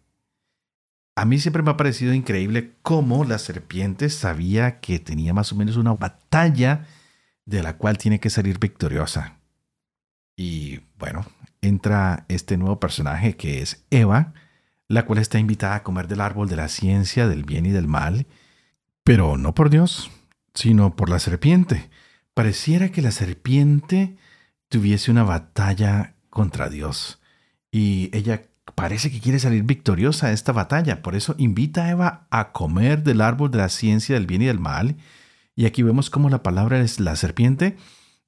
A 1.14 1.24
mí 1.24 1.38
siempre 1.38 1.62
me 1.62 1.70
ha 1.70 1.76
parecido 1.76 2.12
increíble 2.12 2.74
cómo 2.82 3.24
la 3.24 3.38
serpiente 3.38 4.10
sabía 4.10 4.80
que 4.80 4.98
tenía 4.98 5.32
más 5.32 5.52
o 5.52 5.56
menos 5.56 5.76
una 5.76 5.94
batalla 5.94 6.86
de 7.46 7.62
la 7.62 7.76
cual 7.76 7.98
tiene 7.98 8.20
que 8.20 8.30
salir 8.30 8.58
victoriosa. 8.58 9.38
Y 10.36 10.80
bueno, 10.98 11.24
entra 11.62 12.26
este 12.28 12.58
nuevo 12.58 12.78
personaje 12.78 13.36
que 13.36 13.62
es 13.62 13.84
Eva, 13.90 14.34
la 14.88 15.06
cual 15.06 15.18
está 15.18 15.38
invitada 15.38 15.76
a 15.76 15.82
comer 15.82 16.08
del 16.08 16.20
árbol 16.20 16.48
de 16.48 16.56
la 16.56 16.68
ciencia 16.68 17.26
del 17.28 17.44
bien 17.44 17.64
y 17.64 17.70
del 17.70 17.88
mal, 17.88 18.26
pero 19.04 19.38
no 19.38 19.54
por 19.54 19.70
Dios, 19.70 20.10
sino 20.54 20.94
por 20.96 21.08
la 21.08 21.18
serpiente. 21.18 21.88
Pareciera 22.34 22.90
que 22.90 23.00
la 23.00 23.10
serpiente 23.10 24.16
tuviese 24.68 25.10
una 25.10 25.22
batalla 25.22 26.14
contra 26.28 26.68
Dios 26.68 27.20
y 27.70 28.10
ella 28.12 28.42
parece 28.74 29.10
que 29.10 29.20
quiere 29.20 29.38
salir 29.38 29.62
victoriosa 29.62 30.28
de 30.28 30.34
esta 30.34 30.52
batalla. 30.52 31.02
Por 31.02 31.14
eso 31.14 31.34
invita 31.38 31.84
a 31.84 31.90
Eva 31.90 32.26
a 32.30 32.52
comer 32.52 33.02
del 33.02 33.20
árbol 33.20 33.50
de 33.50 33.58
la 33.58 33.68
ciencia 33.68 34.14
del 34.14 34.26
bien 34.26 34.42
y 34.42 34.46
del 34.46 34.58
mal. 34.58 34.96
Y 35.54 35.66
aquí 35.66 35.82
vemos 35.82 36.10
cómo 36.10 36.30
la 36.30 36.42
palabra 36.42 36.80
es 36.80 37.00
la 37.00 37.16
serpiente 37.16 37.76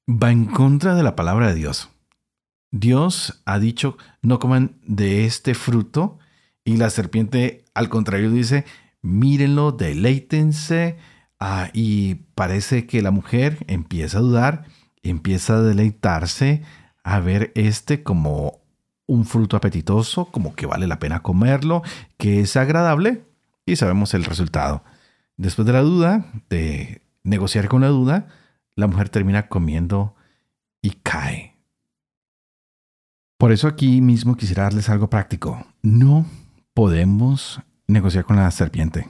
va 0.07 0.31
en 0.31 0.45
contra 0.45 0.95
de 0.95 1.03
la 1.03 1.15
palabra 1.15 1.47
de 1.47 1.55
Dios. 1.55 1.89
Dios 2.75 3.41
ha 3.45 3.57
dicho, 3.57 3.97
no 4.21 4.37
coman 4.37 4.75
de 4.85 5.25
este 5.25 5.53
fruto. 5.55 6.19
Y 6.65 6.75
la 6.75 6.89
serpiente, 6.89 7.63
al 7.73 7.87
contrario, 7.87 8.29
dice, 8.29 8.65
mírenlo, 9.01 9.71
deleítense. 9.71 10.97
Ah, 11.39 11.69
y 11.71 12.15
parece 12.35 12.85
que 12.85 13.01
la 13.01 13.11
mujer 13.11 13.63
empieza 13.67 14.17
a 14.17 14.21
dudar, 14.21 14.65
empieza 15.03 15.55
a 15.55 15.61
deleitarse, 15.61 16.63
a 17.03 17.21
ver 17.21 17.53
este 17.55 18.03
como 18.03 18.59
un 19.07 19.23
fruto 19.23 19.55
apetitoso, 19.55 20.25
como 20.25 20.53
que 20.53 20.65
vale 20.65 20.85
la 20.87 20.99
pena 20.99 21.21
comerlo, 21.21 21.81
que 22.17 22.41
es 22.41 22.57
agradable. 22.57 23.23
Y 23.65 23.77
sabemos 23.77 24.13
el 24.13 24.25
resultado. 24.25 24.83
Después 25.37 25.65
de 25.65 25.73
la 25.73 25.81
duda, 25.81 26.25
de 26.49 27.01
negociar 27.23 27.69
con 27.69 27.81
la 27.81 27.87
duda, 27.87 28.27
la 28.75 28.87
mujer 28.87 29.07
termina 29.07 29.47
comiendo 29.47 30.13
y 30.81 30.91
cae. 31.03 31.44
Por 33.37 33.51
eso 33.51 33.67
aquí 33.67 34.01
mismo 34.01 34.35
quisiera 34.35 34.63
darles 34.63 34.89
algo 34.89 35.09
práctico. 35.09 35.65
No 35.81 36.25
podemos 36.73 37.61
negociar 37.87 38.23
con 38.23 38.37
la 38.37 38.49
serpiente. 38.51 39.09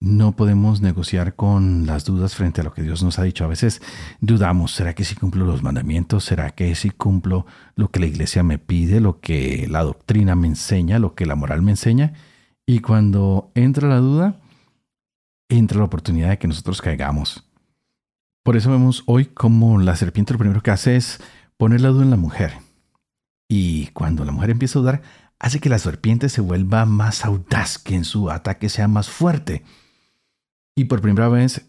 No 0.00 0.36
podemos 0.36 0.82
negociar 0.82 1.34
con 1.34 1.86
las 1.86 2.04
dudas 2.04 2.34
frente 2.34 2.60
a 2.60 2.64
lo 2.64 2.72
que 2.72 2.82
Dios 2.82 3.02
nos 3.02 3.18
ha 3.18 3.22
dicho. 3.22 3.44
A 3.44 3.48
veces 3.48 3.80
dudamos, 4.20 4.72
¿será 4.72 4.94
que 4.94 5.04
si 5.04 5.14
cumplo 5.16 5.46
los 5.46 5.62
mandamientos? 5.62 6.24
¿Será 6.24 6.50
que 6.50 6.74
si 6.74 6.90
cumplo 6.90 7.46
lo 7.74 7.90
que 7.90 8.00
la 8.00 8.06
iglesia 8.06 8.42
me 8.42 8.58
pide, 8.58 9.00
lo 9.00 9.20
que 9.20 9.66
la 9.68 9.82
doctrina 9.82 10.36
me 10.36 10.46
enseña, 10.46 10.98
lo 10.98 11.14
que 11.14 11.26
la 11.26 11.36
moral 11.36 11.62
me 11.62 11.70
enseña? 11.70 12.12
Y 12.66 12.80
cuando 12.80 13.50
entra 13.54 13.88
la 13.88 13.98
duda, 13.98 14.40
entra 15.48 15.78
la 15.78 15.84
oportunidad 15.84 16.28
de 16.28 16.38
que 16.38 16.48
nosotros 16.48 16.82
caigamos. 16.82 17.48
Por 18.42 18.56
eso 18.56 18.70
vemos 18.70 19.02
hoy 19.06 19.24
como 19.24 19.78
la 19.78 19.96
serpiente 19.96 20.34
lo 20.34 20.38
primero 20.38 20.62
que 20.62 20.70
hace 20.70 20.96
es 20.96 21.18
poner 21.56 21.80
la 21.80 21.88
duda 21.88 22.04
en 22.04 22.10
la 22.10 22.16
mujer. 22.16 22.52
Y 23.56 23.86
cuando 23.92 24.24
la 24.24 24.32
mujer 24.32 24.50
empieza 24.50 24.80
a 24.80 24.82
dudar, 24.82 25.02
hace 25.38 25.60
que 25.60 25.68
la 25.68 25.78
serpiente 25.78 26.28
se 26.28 26.40
vuelva 26.40 26.86
más 26.86 27.24
audaz, 27.24 27.78
que 27.78 27.94
en 27.94 28.04
su 28.04 28.28
ataque 28.28 28.68
sea 28.68 28.88
más 28.88 29.08
fuerte. 29.08 29.62
Y 30.74 30.86
por 30.86 31.00
primera 31.00 31.28
vez 31.28 31.64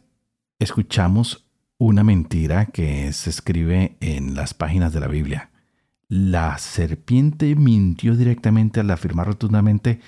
escuchamos 0.57 1.45
una 1.77 2.03
mentira 2.03 2.65
que 2.65 3.13
se 3.13 3.29
escribe 3.29 3.97
en 3.99 4.33
las 4.33 4.55
páginas 4.55 4.93
de 4.93 4.99
la 4.99 5.07
Biblia. 5.07 5.51
La 6.07 6.57
serpiente 6.57 7.55
mintió 7.55 8.15
directamente 8.15 8.79
al 8.79 8.89
afirmar 8.89 9.27
rotundamente 9.27 9.99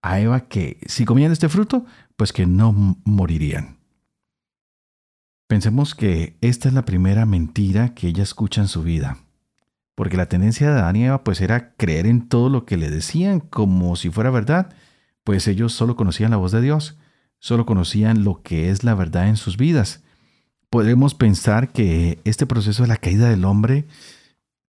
a 0.00 0.20
Eva 0.20 0.48
que 0.48 0.78
si 0.86 1.04
comían 1.04 1.30
este 1.30 1.50
fruto, 1.50 1.84
pues 2.16 2.32
que 2.32 2.46
no 2.46 2.96
morirían. 3.04 3.76
Pensemos 5.46 5.94
que 5.94 6.38
esta 6.40 6.68
es 6.68 6.74
la 6.74 6.86
primera 6.86 7.26
mentira 7.26 7.94
que 7.94 8.08
ella 8.08 8.22
escucha 8.22 8.62
en 8.62 8.68
su 8.68 8.82
vida. 8.82 9.18
Porque 9.98 10.16
la 10.16 10.26
tendencia 10.26 10.70
de 10.70 10.78
Adán 10.78 10.94
y 10.94 11.06
Eva 11.06 11.24
pues 11.24 11.40
era 11.40 11.72
creer 11.72 12.06
en 12.06 12.28
todo 12.28 12.50
lo 12.50 12.64
que 12.64 12.76
le 12.76 12.88
decían 12.88 13.40
como 13.40 13.96
si 13.96 14.10
fuera 14.10 14.30
verdad, 14.30 14.72
pues 15.24 15.48
ellos 15.48 15.72
solo 15.72 15.96
conocían 15.96 16.30
la 16.30 16.36
voz 16.36 16.52
de 16.52 16.60
Dios, 16.60 16.96
solo 17.40 17.66
conocían 17.66 18.22
lo 18.22 18.40
que 18.40 18.70
es 18.70 18.84
la 18.84 18.94
verdad 18.94 19.26
en 19.26 19.36
sus 19.36 19.56
vidas. 19.56 20.04
Podemos 20.70 21.14
pensar 21.14 21.72
que 21.72 22.20
este 22.22 22.46
proceso 22.46 22.84
de 22.84 22.88
la 22.90 22.96
caída 22.96 23.28
del 23.28 23.44
hombre 23.44 23.88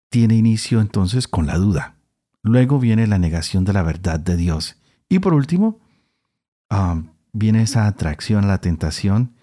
tiene 0.10 0.34
inicio 0.34 0.82
entonces 0.82 1.28
con 1.28 1.46
la 1.46 1.60
duda. 1.60 1.94
Luego 2.42 2.80
viene 2.80 3.06
la 3.06 3.20
negación 3.20 3.66
de 3.66 3.74
la 3.74 3.84
verdad 3.84 4.20
de 4.20 4.36
Dios. 4.36 4.78
Y 5.10 5.20
por 5.20 5.36
último, 5.36 5.80
ah, 6.72 7.04
viene 7.34 7.62
esa 7.62 7.86
atracción 7.86 8.46
a 8.46 8.48
la 8.48 8.62
tentación, 8.62 9.36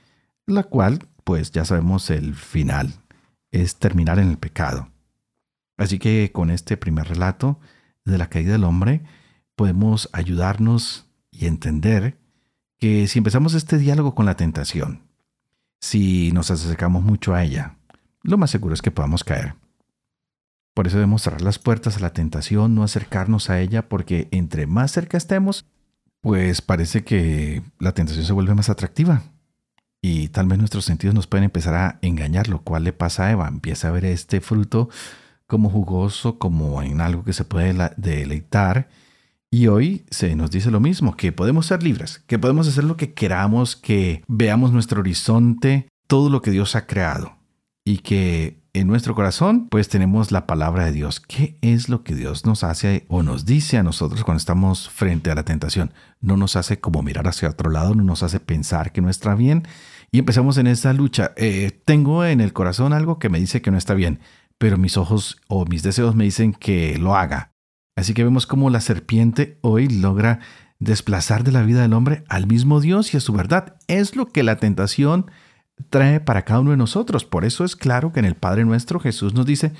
la 0.46 0.64
cual, 0.64 1.06
pues 1.22 1.52
ya 1.52 1.64
sabemos 1.64 2.10
el 2.10 2.34
final, 2.34 2.92
es 3.52 3.76
terminar 3.76 4.18
en 4.18 4.30
el 4.30 4.38
pecado. 4.38 4.88
Así 5.76 5.98
que 5.98 6.32
con 6.32 6.50
este 6.50 6.76
primer 6.76 7.08
relato 7.08 7.60
de 8.04 8.18
la 8.18 8.28
caída 8.28 8.52
del 8.52 8.64
hombre, 8.64 9.02
podemos 9.56 10.08
ayudarnos 10.12 11.06
y 11.30 11.46
entender 11.46 12.18
que 12.78 13.06
si 13.08 13.18
empezamos 13.18 13.54
este 13.54 13.78
diálogo 13.78 14.14
con 14.14 14.26
la 14.26 14.36
tentación, 14.36 15.02
si 15.80 16.32
nos 16.32 16.50
acercamos 16.50 17.02
mucho 17.02 17.34
a 17.34 17.42
ella, 17.42 17.76
lo 18.22 18.38
más 18.38 18.50
seguro 18.50 18.74
es 18.74 18.82
que 18.82 18.90
podamos 18.90 19.24
caer. 19.24 19.54
Por 20.74 20.86
eso 20.86 20.96
debemos 20.96 21.22
cerrar 21.22 21.40
las 21.40 21.58
puertas 21.58 21.96
a 21.96 22.00
la 22.00 22.12
tentación, 22.12 22.74
no 22.74 22.82
acercarnos 22.82 23.48
a 23.48 23.60
ella, 23.60 23.88
porque 23.88 24.28
entre 24.30 24.66
más 24.66 24.92
cerca 24.92 25.16
estemos, 25.16 25.64
pues 26.20 26.60
parece 26.60 27.02
que 27.02 27.62
la 27.78 27.92
tentación 27.92 28.26
se 28.26 28.32
vuelve 28.32 28.54
más 28.54 28.68
atractiva. 28.68 29.22
Y 30.02 30.28
tal 30.28 30.46
vez 30.46 30.58
nuestros 30.58 30.84
sentidos 30.84 31.14
nos 31.14 31.26
pueden 31.26 31.44
empezar 31.44 31.74
a 31.74 31.98
engañar, 32.02 32.48
lo 32.48 32.60
cual 32.62 32.84
le 32.84 32.92
pasa 32.92 33.24
a 33.24 33.30
Eva. 33.30 33.48
Empieza 33.48 33.88
a 33.88 33.92
ver 33.92 34.04
este 34.04 34.40
fruto 34.40 34.90
como 35.46 35.70
jugoso, 35.70 36.38
como 36.38 36.82
en 36.82 37.00
algo 37.00 37.24
que 37.24 37.32
se 37.32 37.44
puede 37.44 37.74
deleitar. 37.96 38.88
Y 39.50 39.68
hoy 39.68 40.04
se 40.10 40.34
nos 40.34 40.50
dice 40.50 40.70
lo 40.70 40.80
mismo, 40.80 41.16
que 41.16 41.32
podemos 41.32 41.66
ser 41.66 41.82
libres, 41.82 42.22
que 42.26 42.38
podemos 42.38 42.68
hacer 42.68 42.84
lo 42.84 42.96
que 42.96 43.14
queramos, 43.14 43.76
que 43.76 44.22
veamos 44.26 44.72
nuestro 44.72 45.00
horizonte, 45.00 45.88
todo 46.06 46.30
lo 46.30 46.42
que 46.42 46.50
Dios 46.50 46.74
ha 46.76 46.86
creado. 46.86 47.36
Y 47.84 47.98
que 47.98 48.60
en 48.72 48.88
nuestro 48.88 49.14
corazón, 49.14 49.68
pues 49.68 49.88
tenemos 49.88 50.32
la 50.32 50.46
palabra 50.46 50.84
de 50.84 50.92
Dios. 50.92 51.20
¿Qué 51.20 51.56
es 51.62 51.88
lo 51.88 52.02
que 52.02 52.14
Dios 52.14 52.44
nos 52.44 52.64
hace 52.64 53.06
o 53.08 53.22
nos 53.22 53.46
dice 53.46 53.78
a 53.78 53.84
nosotros 53.84 54.24
cuando 54.24 54.38
estamos 54.38 54.90
frente 54.90 55.30
a 55.30 55.36
la 55.36 55.44
tentación? 55.44 55.94
No 56.20 56.36
nos 56.36 56.56
hace 56.56 56.80
como 56.80 57.02
mirar 57.02 57.28
hacia 57.28 57.48
otro 57.48 57.70
lado, 57.70 57.94
no 57.94 58.02
nos 58.02 58.22
hace 58.24 58.40
pensar 58.40 58.92
que 58.92 59.00
no 59.00 59.08
está 59.08 59.34
bien 59.36 59.62
y 60.10 60.18
empezamos 60.18 60.58
en 60.58 60.66
esa 60.66 60.92
lucha. 60.92 61.32
Eh, 61.36 61.80
tengo 61.84 62.24
en 62.24 62.40
el 62.40 62.52
corazón 62.52 62.92
algo 62.92 63.18
que 63.18 63.28
me 63.28 63.38
dice 63.40 63.62
que 63.62 63.70
no 63.70 63.78
está 63.78 63.94
bien, 63.94 64.20
pero 64.58 64.78
mis 64.78 64.96
ojos 64.96 65.40
o 65.48 65.64
mis 65.66 65.82
deseos 65.82 66.14
me 66.14 66.24
dicen 66.24 66.52
que 66.52 66.98
lo 66.98 67.16
haga. 67.16 67.52
Así 67.96 68.14
que 68.14 68.24
vemos 68.24 68.46
cómo 68.46 68.70
la 68.70 68.80
serpiente 68.80 69.58
hoy 69.62 69.88
logra 69.88 70.40
desplazar 70.78 71.44
de 71.44 71.52
la 71.52 71.62
vida 71.62 71.82
del 71.82 71.94
hombre 71.94 72.24
al 72.28 72.46
mismo 72.46 72.80
Dios 72.80 73.14
y 73.14 73.16
a 73.16 73.20
su 73.20 73.32
verdad. 73.32 73.76
Es 73.88 74.16
lo 74.16 74.26
que 74.26 74.42
la 74.42 74.56
tentación 74.56 75.30
trae 75.90 76.20
para 76.20 76.44
cada 76.44 76.60
uno 76.60 76.72
de 76.72 76.76
nosotros. 76.76 77.24
Por 77.24 77.44
eso 77.44 77.64
es 77.64 77.76
claro 77.76 78.12
que 78.12 78.20
en 78.20 78.26
el 78.26 78.34
Padre 78.34 78.64
nuestro 78.64 79.00
Jesús 79.00 79.34
nos 79.34 79.46
dice, 79.46 79.72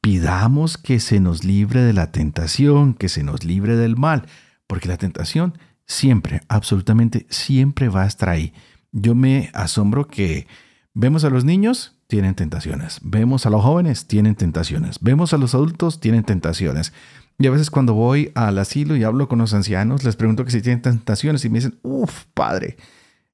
pidamos 0.00 0.78
que 0.78 1.00
se 1.00 1.20
nos 1.20 1.44
libre 1.44 1.82
de 1.82 1.92
la 1.92 2.12
tentación, 2.12 2.94
que 2.94 3.08
se 3.08 3.22
nos 3.22 3.44
libre 3.44 3.76
del 3.76 3.96
mal, 3.96 4.26
porque 4.66 4.88
la 4.88 4.96
tentación 4.96 5.58
siempre, 5.86 6.42
absolutamente 6.48 7.26
siempre 7.30 7.88
va 7.88 8.02
a 8.02 8.06
estar 8.06 8.28
ahí. 8.28 8.52
Yo 8.92 9.14
me 9.14 9.50
asombro 9.52 10.06
que 10.06 10.46
vemos 10.94 11.24
a 11.24 11.30
los 11.30 11.44
niños, 11.44 11.95
tienen 12.06 12.34
tentaciones, 12.34 13.00
vemos 13.02 13.46
a 13.46 13.50
los 13.50 13.62
jóvenes, 13.62 14.06
tienen 14.06 14.36
tentaciones, 14.36 14.98
vemos 15.00 15.32
a 15.32 15.38
los 15.38 15.54
adultos, 15.54 16.00
tienen 16.00 16.24
tentaciones. 16.24 16.92
Y 17.38 17.46
a 17.46 17.50
veces 17.50 17.70
cuando 17.70 17.94
voy 17.94 18.32
al 18.34 18.58
asilo 18.58 18.96
y 18.96 19.04
hablo 19.04 19.28
con 19.28 19.38
los 19.38 19.52
ancianos, 19.52 20.04
les 20.04 20.16
pregunto 20.16 20.44
que 20.44 20.50
si 20.50 20.62
tienen 20.62 20.82
tentaciones 20.82 21.44
y 21.44 21.50
me 21.50 21.58
dicen, 21.58 21.78
uff, 21.82 22.24
padre, 22.32 22.76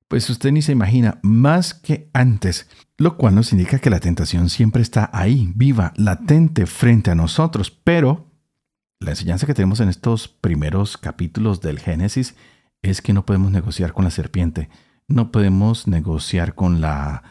pues 0.09 0.29
usted 0.29 0.53
ni 0.53 0.61
se 0.61 0.73
imagina, 0.73 1.19
más 1.23 1.73
que 1.75 2.11
antes, 2.13 2.69
lo 2.99 3.17
cual 3.17 3.35
nos 3.35 3.53
indica 3.53 3.79
que 3.79 3.91
la 3.91 4.01
tentación 4.01 4.49
siempre 4.49 4.83
está 4.83 5.09
ahí, 5.13 5.53
viva, 5.55 5.93
latente 5.97 6.67
frente 6.67 7.11
a 7.11 7.15
nosotros, 7.15 7.71
pero 7.71 8.27
la 9.01 9.11
enseñanza 9.11 9.47
que 9.47 9.55
tenemos 9.55 9.81
en 9.81 9.89
estos 9.89 10.29
primeros 10.29 10.97
capítulos 10.97 11.61
del 11.61 11.79
Génesis 11.79 12.35
es 12.83 13.03
que 13.03 13.13
no 13.13 13.25
podemos 13.25 13.51
negociar 13.51 13.93
con 13.93 14.05
la 14.05 14.11
serpiente, 14.11 14.69
no 15.09 15.33
podemos 15.33 15.87
negociar 15.87 16.55
con 16.55 16.81
la 16.81 17.23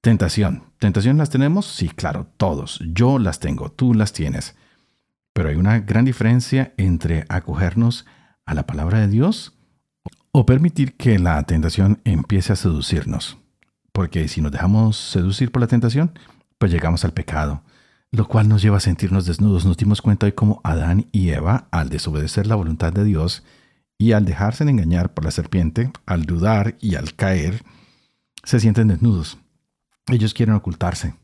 tentación. 0.00 0.64
¿Tentación 0.78 1.18
las 1.18 1.30
tenemos? 1.30 1.66
Sí, 1.66 1.88
claro, 1.88 2.26
todos. 2.36 2.80
Yo 2.92 3.18
las 3.18 3.40
tengo, 3.40 3.70
tú 3.70 3.94
las 3.94 4.12
tienes. 4.12 4.54
Pero 5.32 5.48
hay 5.48 5.56
una 5.56 5.80
gran 5.80 6.04
diferencia 6.04 6.72
entre 6.76 7.24
acogernos 7.28 8.06
a 8.46 8.54
la 8.54 8.66
palabra 8.66 9.00
de 9.00 9.08
Dios 9.08 9.52
o 10.32 10.46
permitir 10.46 10.96
que 10.96 11.18
la 11.18 11.42
tentación 11.44 12.00
empiece 12.04 12.52
a 12.52 12.56
seducirnos. 12.56 13.38
Porque 13.92 14.28
si 14.28 14.40
nos 14.40 14.52
dejamos 14.52 14.96
seducir 14.96 15.50
por 15.50 15.62
la 15.62 15.66
tentación, 15.66 16.18
pues 16.58 16.70
llegamos 16.70 17.04
al 17.04 17.12
pecado, 17.12 17.62
lo 18.10 18.28
cual 18.28 18.48
nos 18.48 18.62
lleva 18.62 18.76
a 18.76 18.80
sentirnos 18.80 19.26
desnudos. 19.26 19.64
Nos 19.64 19.76
dimos 19.76 20.02
cuenta 20.02 20.26
de 20.26 20.34
cómo 20.34 20.60
Adán 20.64 21.06
y 21.12 21.30
Eva, 21.30 21.68
al 21.70 21.88
desobedecer 21.88 22.46
la 22.46 22.54
voluntad 22.54 22.92
de 22.92 23.04
Dios 23.04 23.44
y 23.98 24.12
al 24.12 24.24
dejarse 24.24 24.64
engañar 24.64 25.14
por 25.14 25.24
la 25.24 25.30
serpiente, 25.30 25.90
al 26.04 26.24
dudar 26.24 26.76
y 26.80 26.96
al 26.96 27.14
caer, 27.14 27.62
se 28.44 28.60
sienten 28.60 28.88
desnudos. 28.88 29.38
Ellos 30.08 30.34
quieren 30.34 30.54
ocultarse. 30.54 31.14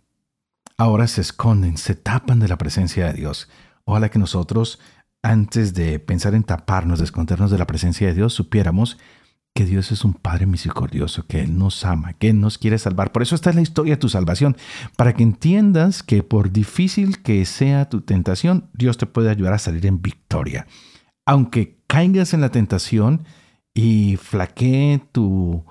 Ahora 0.77 1.07
se 1.07 1.21
esconden, 1.21 1.77
se 1.77 1.95
tapan 1.95 2.41
de 2.41 2.49
la 2.49 2.59
presencia 2.59 3.07
de 3.07 3.15
Dios. 3.15 3.49
Ojalá 3.85 4.11
que 4.11 4.19
nosotros 4.19 4.81
antes 5.23 5.75
de 5.75 6.01
pensar 6.01 6.35
en 6.35 6.43
taparnos, 6.43 6.99
de 6.99 7.05
escondernos 7.05 7.51
de 7.51 7.59
la 7.59 7.67
presencia 7.67 8.09
de 8.09 8.15
Dios, 8.15 8.35
supiéramos 8.35 8.99
que 9.55 9.65
Dios 9.65 9.93
es 9.93 10.05
un 10.05 10.15
Padre 10.15 10.47
misericordioso, 10.47 11.27
que 11.27 11.43
Él 11.43 11.59
nos 11.59 11.85
ama, 11.85 12.15
que 12.15 12.31
Él 12.31 12.41
nos 12.41 12.59
quiere 12.59 12.79
salvar. 12.79 13.13
Por 13.13 13.23
eso 13.23 13.35
está 13.35 13.51
es 13.51 13.57
la 13.57 13.63
historia 13.63 13.95
de 13.95 14.01
tu 14.01 14.09
salvación, 14.09 14.57
para 14.97 15.15
que 15.15 15.23
entiendas 15.23 16.03
que 16.03 16.23
por 16.23 16.51
difícil 16.51 17.23
que 17.23 17.45
sea 17.45 17.89
tu 17.89 18.01
tentación, 18.01 18.69
Dios 18.73 18.99
te 18.99 19.07
puede 19.07 19.31
ayudar 19.31 19.53
a 19.53 19.59
salir 19.59 19.87
en 19.87 20.03
victoria. 20.03 20.67
Aunque 21.27 21.79
caigas 21.87 22.35
en 22.35 22.41
la 22.41 22.51
tentación 22.51 23.25
y 23.75 24.17
flaquee 24.17 25.03
tu 25.13 25.65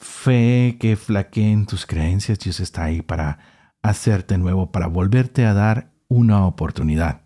fe, 0.00 0.78
que 0.80 0.96
flaqueen 0.96 1.66
tus 1.66 1.86
creencias, 1.86 2.38
Dios 2.38 2.58
está 2.58 2.84
ahí 2.84 3.02
para 3.02 3.38
hacerte 3.82 4.38
nuevo, 4.38 4.72
para 4.72 4.86
volverte 4.86 5.44
a 5.46 5.54
dar 5.54 5.92
una 6.08 6.46
oportunidad. 6.46 7.22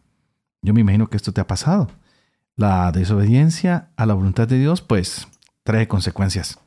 Yo 0.60 0.74
me 0.74 0.80
imagino 0.80 1.08
que 1.08 1.16
esto 1.16 1.32
te 1.32 1.40
ha 1.40 1.46
pasado. 1.46 1.88
La 2.56 2.90
desobediencia 2.92 3.90
a 3.96 4.06
la 4.06 4.14
voluntad 4.14 4.48
de 4.48 4.58
Dios, 4.58 4.82
pues, 4.82 5.28
trae 5.62 5.88
consecuencias. 5.88 6.58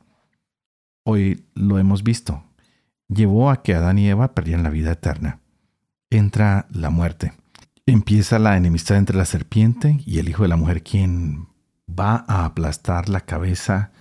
Hoy 1.04 1.46
lo 1.54 1.78
hemos 1.78 2.02
visto. 2.02 2.44
Llevó 3.08 3.50
a 3.50 3.62
que 3.62 3.74
Adán 3.74 3.98
y 3.98 4.08
Eva 4.08 4.34
perdieran 4.34 4.64
la 4.64 4.70
vida 4.70 4.92
eterna. 4.92 5.40
Entra 6.10 6.66
la 6.70 6.90
muerte. 6.90 7.32
Empieza 7.86 8.38
la 8.38 8.56
enemistad 8.56 8.98
entre 8.98 9.16
la 9.16 9.24
serpiente 9.24 10.00
y 10.04 10.18
el 10.18 10.28
hijo 10.28 10.42
de 10.42 10.50
la 10.50 10.56
mujer, 10.56 10.82
quien 10.82 11.48
va 11.88 12.24
a 12.28 12.44
aplastar 12.44 13.08
la 13.08 13.22
cabeza 13.22 13.92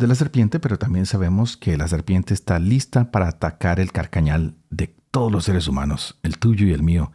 de 0.00 0.08
la 0.08 0.14
serpiente, 0.14 0.58
pero 0.58 0.78
también 0.78 1.06
sabemos 1.06 1.56
que 1.56 1.76
la 1.76 1.86
serpiente 1.86 2.34
está 2.34 2.58
lista 2.58 3.10
para 3.10 3.28
atacar 3.28 3.78
el 3.78 3.92
carcañal 3.92 4.56
de 4.70 4.88
todos 5.10 5.30
los 5.30 5.44
seres 5.44 5.68
humanos, 5.68 6.18
el 6.22 6.38
tuyo 6.38 6.66
y 6.66 6.72
el 6.72 6.82
mío. 6.82 7.12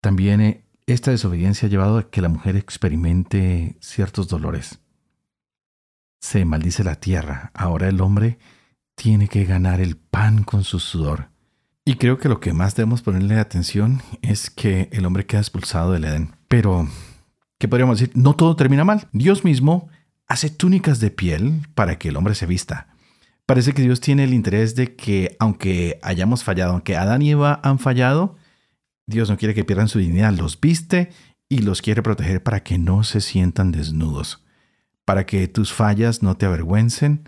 También 0.00 0.40
eh, 0.40 0.64
esta 0.86 1.10
desobediencia 1.10 1.66
ha 1.66 1.70
llevado 1.70 1.98
a 1.98 2.10
que 2.10 2.22
la 2.22 2.28
mujer 2.28 2.56
experimente 2.56 3.76
ciertos 3.80 4.28
dolores. 4.28 4.80
Se 6.20 6.44
maldice 6.44 6.84
la 6.84 6.96
tierra. 6.96 7.50
Ahora 7.54 7.88
el 7.88 8.00
hombre 8.00 8.38
tiene 8.94 9.28
que 9.28 9.44
ganar 9.44 9.80
el 9.80 9.96
pan 9.96 10.44
con 10.44 10.64
su 10.64 10.80
sudor. 10.80 11.28
Y 11.84 11.94
creo 11.94 12.18
que 12.18 12.28
lo 12.28 12.40
que 12.40 12.52
más 12.52 12.74
debemos 12.74 13.02
ponerle 13.02 13.38
atención 13.38 14.02
es 14.22 14.50
que 14.50 14.88
el 14.92 15.06
hombre 15.06 15.26
queda 15.26 15.40
expulsado 15.40 15.92
del 15.92 16.04
Edén. 16.04 16.36
Pero, 16.48 16.86
¿qué 17.58 17.68
podríamos 17.68 17.98
decir? 17.98 18.14
No 18.14 18.34
todo 18.34 18.56
termina 18.56 18.84
mal. 18.84 19.08
Dios 19.12 19.44
mismo 19.44 19.88
hace 20.28 20.50
túnicas 20.50 21.00
de 21.00 21.10
piel 21.10 21.66
para 21.74 21.98
que 21.98 22.10
el 22.10 22.16
hombre 22.16 22.34
se 22.34 22.46
vista. 22.46 22.88
Parece 23.46 23.72
que 23.72 23.82
Dios 23.82 24.00
tiene 24.00 24.24
el 24.24 24.34
interés 24.34 24.74
de 24.74 24.94
que, 24.94 25.34
aunque 25.40 25.98
hayamos 26.02 26.44
fallado, 26.44 26.72
aunque 26.72 26.96
Adán 26.96 27.22
y 27.22 27.30
Eva 27.30 27.60
han 27.64 27.78
fallado, 27.78 28.36
Dios 29.06 29.30
no 29.30 29.38
quiere 29.38 29.54
que 29.54 29.64
pierdan 29.64 29.88
su 29.88 29.98
dignidad, 29.98 30.34
los 30.34 30.60
viste 30.60 31.10
y 31.48 31.60
los 31.60 31.80
quiere 31.80 32.02
proteger 32.02 32.42
para 32.42 32.62
que 32.62 32.76
no 32.76 33.04
se 33.04 33.22
sientan 33.22 33.72
desnudos, 33.72 34.44
para 35.06 35.24
que 35.24 35.48
tus 35.48 35.72
fallas 35.72 36.22
no 36.22 36.36
te 36.36 36.44
avergüencen, 36.44 37.26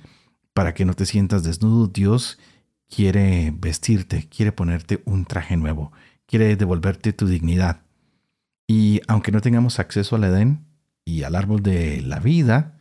para 0.52 0.74
que 0.74 0.84
no 0.84 0.92
te 0.92 1.06
sientas 1.06 1.42
desnudo. 1.42 1.86
Dios 1.86 2.38
quiere 2.86 3.54
vestirte, 3.56 4.28
quiere 4.28 4.52
ponerte 4.52 5.00
un 5.06 5.24
traje 5.24 5.56
nuevo, 5.56 5.90
quiere 6.26 6.54
devolverte 6.56 7.14
tu 7.14 7.26
dignidad. 7.26 7.80
Y 8.66 9.00
aunque 9.08 9.32
no 9.32 9.40
tengamos 9.40 9.78
acceso 9.78 10.16
al 10.16 10.24
Edén 10.24 10.66
y 11.06 11.22
al 11.22 11.34
árbol 11.34 11.62
de 11.62 12.02
la 12.02 12.20
vida, 12.20 12.79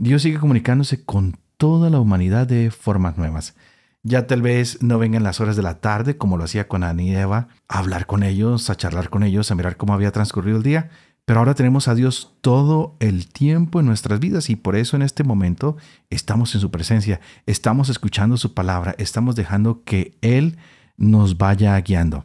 Dios 0.00 0.22
sigue 0.22 0.38
comunicándose 0.38 1.04
con 1.04 1.36
toda 1.58 1.90
la 1.90 2.00
humanidad 2.00 2.46
de 2.46 2.70
formas 2.70 3.18
nuevas. 3.18 3.54
Ya 4.02 4.26
tal 4.26 4.40
vez 4.40 4.82
no 4.82 4.98
vengan 4.98 5.22
las 5.22 5.42
horas 5.42 5.56
de 5.56 5.62
la 5.62 5.78
tarde 5.80 6.16
como 6.16 6.38
lo 6.38 6.44
hacía 6.44 6.68
con 6.68 6.84
Ani 6.84 7.10
y 7.10 7.14
Eva, 7.14 7.48
a 7.68 7.80
hablar 7.80 8.06
con 8.06 8.22
ellos, 8.22 8.70
a 8.70 8.76
charlar 8.76 9.10
con 9.10 9.24
ellos, 9.24 9.50
a 9.50 9.54
mirar 9.54 9.76
cómo 9.76 9.92
había 9.92 10.10
transcurrido 10.10 10.56
el 10.56 10.62
día, 10.62 10.88
pero 11.26 11.40
ahora 11.40 11.54
tenemos 11.54 11.86
a 11.86 11.94
Dios 11.94 12.34
todo 12.40 12.96
el 12.98 13.28
tiempo 13.28 13.78
en 13.78 13.84
nuestras 13.84 14.20
vidas 14.20 14.48
y 14.48 14.56
por 14.56 14.74
eso 14.74 14.96
en 14.96 15.02
este 15.02 15.22
momento 15.22 15.76
estamos 16.08 16.54
en 16.54 16.62
su 16.62 16.70
presencia, 16.70 17.20
estamos 17.44 17.90
escuchando 17.90 18.38
su 18.38 18.54
palabra, 18.54 18.94
estamos 18.96 19.36
dejando 19.36 19.84
que 19.84 20.16
Él 20.22 20.56
nos 20.96 21.36
vaya 21.36 21.78
guiando. 21.78 22.24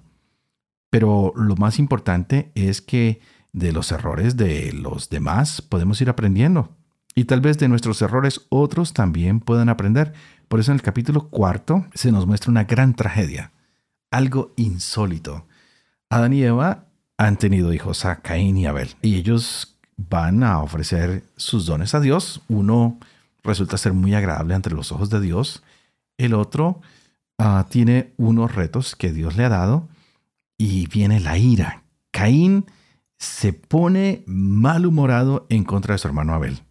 Pero 0.90 1.34
lo 1.36 1.58
más 1.58 1.78
importante 1.78 2.54
es 2.56 2.82
que 2.82 3.20
de 3.52 3.74
los 3.74 3.92
errores 3.92 4.38
de 4.38 4.72
los 4.72 5.10
demás 5.10 5.62
podemos 5.62 6.00
ir 6.00 6.10
aprendiendo. 6.10 6.75
Y 7.16 7.26
tal 7.26 7.40
vez 7.40 7.58
de 7.58 7.70
nuestros 7.70 8.02
errores 8.02 8.42
otros 8.50 8.94
también 8.94 9.40
puedan 9.40 9.70
aprender. 9.70 10.14
Por 10.50 10.60
eso 10.60 10.72
en 10.72 10.76
el 10.76 10.82
capítulo 10.82 11.30
cuarto 11.30 11.86
se 11.94 12.12
nos 12.12 12.28
muestra 12.28 12.52
una 12.52 12.66
gran 12.66 12.94
tragedia, 12.94 13.54
algo 14.12 14.54
insólito. 14.58 15.48
Adán 16.10 16.34
y 16.34 16.44
Eva 16.44 16.86
han 17.18 17.38
tenido 17.38 17.74
hijos 17.74 18.04
a 18.04 18.18
Caín 18.18 18.58
y 18.58 18.66
Abel 18.66 18.96
y 19.02 19.16
ellos 19.16 19.78
van 19.96 20.44
a 20.44 20.62
ofrecer 20.62 21.24
sus 21.38 21.66
dones 21.66 21.96
a 21.96 22.02
Dios. 22.02 22.42
Uno 22.50 23.00
resulta 23.44 23.78
ser 23.78 23.94
muy 23.94 24.14
agradable 24.14 24.54
ante 24.54 24.70
los 24.70 24.92
ojos 24.92 25.10
de 25.10 25.22
Dios. 25.22 25.64
El 26.18 26.34
otro 26.34 26.82
ah, 27.38 27.66
tiene 27.70 28.14
unos 28.18 28.54
retos 28.54 28.96
que 28.96 29.14
Dios 29.14 29.38
le 29.38 29.46
ha 29.46 29.50
dado 29.50 29.88
y 30.58 30.88
viene 30.88 31.22
la 31.22 31.38
ira. 31.38 31.84
Caín 32.12 32.66
se 33.18 33.54
pone 33.54 34.24
malhumorado 34.28 35.46
en 35.50 35.64
contra 35.64 35.94
de 35.94 36.00
su 36.00 36.08
hermano 36.08 36.34
Abel. 36.34 36.65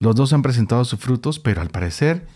Los 0.00 0.16
dos 0.16 0.32
han 0.32 0.40
presentado 0.40 0.84
sus 0.86 0.98
frutos, 0.98 1.38
pero 1.38 1.60
al 1.60 1.68
parecer 1.68 2.26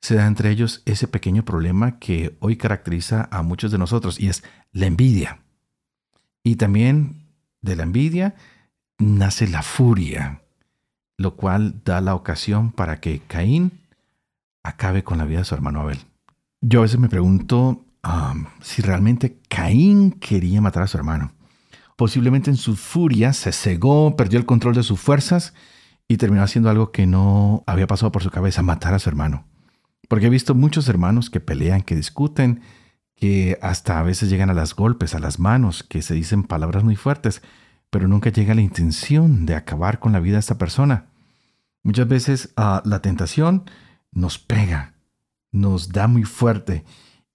se 0.00 0.16
da 0.16 0.26
entre 0.26 0.50
ellos 0.50 0.82
ese 0.84 1.06
pequeño 1.06 1.44
problema 1.44 2.00
que 2.00 2.36
hoy 2.40 2.56
caracteriza 2.56 3.28
a 3.30 3.42
muchos 3.42 3.70
de 3.70 3.78
nosotros 3.78 4.20
y 4.20 4.28
es 4.28 4.42
la 4.72 4.86
envidia. 4.86 5.38
Y 6.42 6.56
también 6.56 7.22
de 7.62 7.76
la 7.76 7.84
envidia 7.84 8.34
nace 8.98 9.46
la 9.46 9.62
furia, 9.62 10.42
lo 11.16 11.36
cual 11.36 11.82
da 11.84 12.00
la 12.00 12.16
ocasión 12.16 12.72
para 12.72 13.00
que 13.00 13.20
Caín 13.20 13.80
acabe 14.64 15.04
con 15.04 15.18
la 15.18 15.24
vida 15.24 15.38
de 15.38 15.44
su 15.44 15.54
hermano 15.54 15.80
Abel. 15.80 16.00
Yo 16.60 16.80
a 16.80 16.82
veces 16.82 16.98
me 16.98 17.08
pregunto 17.08 17.84
si 18.60 18.82
realmente 18.82 19.38
Caín 19.48 20.10
quería 20.10 20.60
matar 20.60 20.82
a 20.82 20.88
su 20.88 20.96
hermano. 20.96 21.32
Posiblemente 21.96 22.50
en 22.50 22.56
su 22.56 22.74
furia 22.74 23.32
se 23.32 23.52
cegó, 23.52 24.16
perdió 24.16 24.38
el 24.38 24.46
control 24.46 24.74
de 24.74 24.82
sus 24.82 25.00
fuerzas 25.00 25.54
y 26.08 26.16
terminó 26.16 26.42
haciendo 26.42 26.70
algo 26.70 26.92
que 26.92 27.06
no 27.06 27.64
había 27.66 27.86
pasado 27.86 28.12
por 28.12 28.22
su 28.22 28.30
cabeza, 28.30 28.62
matar 28.62 28.94
a 28.94 28.98
su 28.98 29.08
hermano. 29.08 29.46
Porque 30.08 30.26
he 30.26 30.30
visto 30.30 30.54
muchos 30.54 30.88
hermanos 30.88 31.30
que 31.30 31.40
pelean, 31.40 31.82
que 31.82 31.96
discuten, 31.96 32.60
que 33.16 33.58
hasta 33.62 33.98
a 33.98 34.02
veces 34.02 34.28
llegan 34.28 34.50
a 34.50 34.54
las 34.54 34.74
golpes, 34.74 35.14
a 35.14 35.18
las 35.18 35.38
manos, 35.38 35.82
que 35.82 36.02
se 36.02 36.14
dicen 36.14 36.44
palabras 36.44 36.84
muy 36.84 36.96
fuertes, 36.96 37.42
pero 37.90 38.08
nunca 38.08 38.30
llega 38.30 38.54
la 38.54 38.60
intención 38.60 39.46
de 39.46 39.54
acabar 39.54 39.98
con 40.00 40.12
la 40.12 40.20
vida 40.20 40.34
de 40.34 40.40
esta 40.40 40.58
persona. 40.58 41.06
Muchas 41.82 42.08
veces 42.08 42.52
ah, 42.56 42.82
la 42.84 43.00
tentación 43.00 43.64
nos 44.10 44.38
pega, 44.38 44.94
nos 45.52 45.90
da 45.90 46.06
muy 46.06 46.24
fuerte 46.24 46.84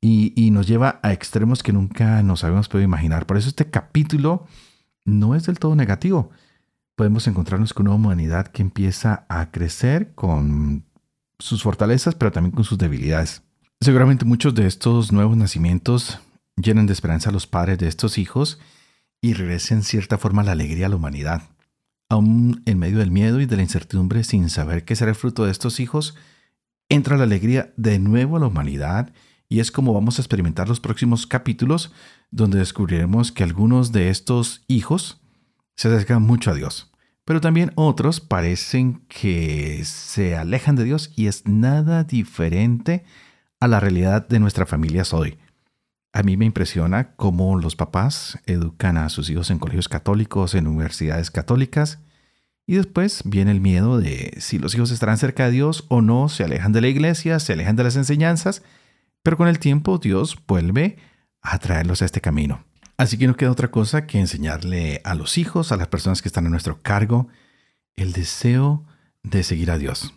y, 0.02 0.34
y, 0.36 0.52
nos 0.52 0.68
lleva 0.68 1.00
a 1.04 1.12
extremos 1.12 1.64
que 1.64 1.74
nunca 1.74 2.24
nos 2.24 2.44
habíamos 2.44 2.70
podido 2.70 2.86
imaginar. 2.86 3.26
Por 3.26 3.38
eso 3.38 3.50
este 3.50 3.70
capítulo 3.70 4.46
no 5.06 5.36
es 5.36 5.46
del 5.46 5.60
todo 5.60 5.76
negativo 5.76 6.32
podemos 7.00 7.26
encontrarnos 7.28 7.74
con 7.74 7.88
una 7.88 7.96
humanidad 7.96 8.48
que 8.48 8.62
empieza 8.62 9.26
a 9.30 9.52
crecer 9.52 10.12
con 10.16 10.84
sus 11.40 11.64
fortalezas, 11.64 12.14
pero 12.14 12.34
también 12.34 12.52
con 12.52 12.66
sus 12.66 12.78
debilidades. 12.78 13.42
Seguramente 13.80 14.26
muchos 14.26 14.54
de 14.54 14.68
estos 14.68 15.14
nuevos 15.14 15.38
nacimientos 15.38 16.20
llenan 16.58 16.88
de 16.88 16.92
esperanza 16.92 17.30
a 17.30 17.32
los 17.32 17.48
padres 17.48 17.78
de 17.78 17.88
estos 17.88 18.18
hijos 18.18 18.60
y 19.22 19.32
regresen 19.32 19.78
en 19.78 19.84
cierta 19.86 20.18
forma 20.18 20.44
la 20.44 20.52
alegría 20.52 20.88
a 20.88 20.90
la 20.90 20.98
humanidad. 20.98 21.44
Aún 22.10 22.64
en 22.66 22.78
medio 22.78 22.98
del 22.98 23.12
miedo 23.12 23.40
y 23.40 23.46
de 23.46 23.56
la 23.56 23.62
incertidumbre, 23.62 24.26
sin 24.26 24.50
saber 24.50 24.84
qué 24.84 24.98
será 24.98 25.12
el 25.12 25.16
fruto 25.16 25.46
de 25.46 25.52
estos 25.52 25.80
hijos, 25.80 26.18
entra 26.90 27.16
la 27.16 27.24
alegría 27.24 27.74
de 27.78 27.98
nuevo 27.98 28.36
a 28.36 28.42
la 28.42 28.48
humanidad 28.48 29.14
y 29.48 29.62
es 29.62 29.72
como 29.72 29.94
vamos 29.94 30.20
a 30.20 30.22
experimentar 30.22 30.68
los 30.68 30.82
próximos 30.82 31.28
capítulos 31.28 31.94
donde 32.30 32.60
descubriremos 32.60 33.32
que 33.32 33.44
algunos 33.44 33.94
de 33.94 34.10
estos 34.10 34.66
hijos 34.68 35.22
se 35.80 35.88
acercan 35.88 36.22
mucho 36.22 36.52
a 36.52 36.54
Dios 36.54 36.90
pero 37.30 37.42
también 37.42 37.72
otros 37.76 38.22
parecen 38.22 39.04
que 39.08 39.84
se 39.86 40.36
alejan 40.36 40.76
de 40.76 40.84
Dios 40.84 41.14
y 41.16 41.28
es 41.28 41.46
nada 41.46 42.04
diferente 42.04 43.04
a 43.60 43.68
la 43.68 43.80
realidad 43.80 44.28
de 44.28 44.40
nuestra 44.40 44.66
familia 44.66 45.04
hoy. 45.12 45.38
A 46.12 46.24
mí 46.24 46.38
me 46.38 46.46
impresiona 46.46 47.12
cómo 47.18 47.56
los 47.60 47.76
papás 47.76 48.40
educan 48.48 48.98
a 48.98 49.10
sus 49.10 49.30
hijos 49.30 49.52
en 49.52 49.60
colegios 49.60 49.88
católicos, 49.88 50.56
en 50.56 50.66
universidades 50.66 51.30
católicas, 51.30 52.00
y 52.66 52.78
después 52.78 53.22
viene 53.26 53.52
el 53.52 53.62
miedo 53.62 54.00
de 54.00 54.34
si 54.40 54.58
los 54.58 54.74
hijos 54.74 54.90
estarán 54.90 55.20
cerca 55.20 55.46
de 55.46 55.52
Dios 55.52 55.86
o 55.88 56.02
no, 56.02 56.30
se 56.30 56.44
alejan 56.44 56.74
de 56.74 56.82
la 56.82 56.88
iglesia, 56.88 57.40
se 57.40 57.54
alejan 57.54 57.76
de 57.76 57.84
las 57.84 57.96
enseñanzas, 57.96 58.64
pero 59.22 59.38
con 59.38 59.48
el 59.48 59.60
tiempo 59.60 60.00
Dios 60.00 60.36
vuelve 60.48 60.98
a 61.44 61.60
traerlos 61.60 62.02
a 62.02 62.06
este 62.06 62.22
camino. 62.22 62.66
Así 63.00 63.18
que 63.18 63.28
no 63.28 63.38
queda 63.38 63.50
otra 63.50 63.72
cosa 63.72 64.06
que 64.08 64.20
enseñarle 64.20 65.00
a 65.06 65.16
los 65.16 65.38
hijos, 65.38 65.72
a 65.72 65.78
las 65.78 65.88
personas 65.88 66.22
que 66.22 66.28
están 66.28 66.46
a 66.48 66.50
nuestro 66.50 66.82
cargo, 66.82 67.30
el 67.96 68.12
deseo 68.12 68.84
de 69.24 69.44
seguir 69.44 69.72
a 69.72 69.78
Dios. 69.78 70.14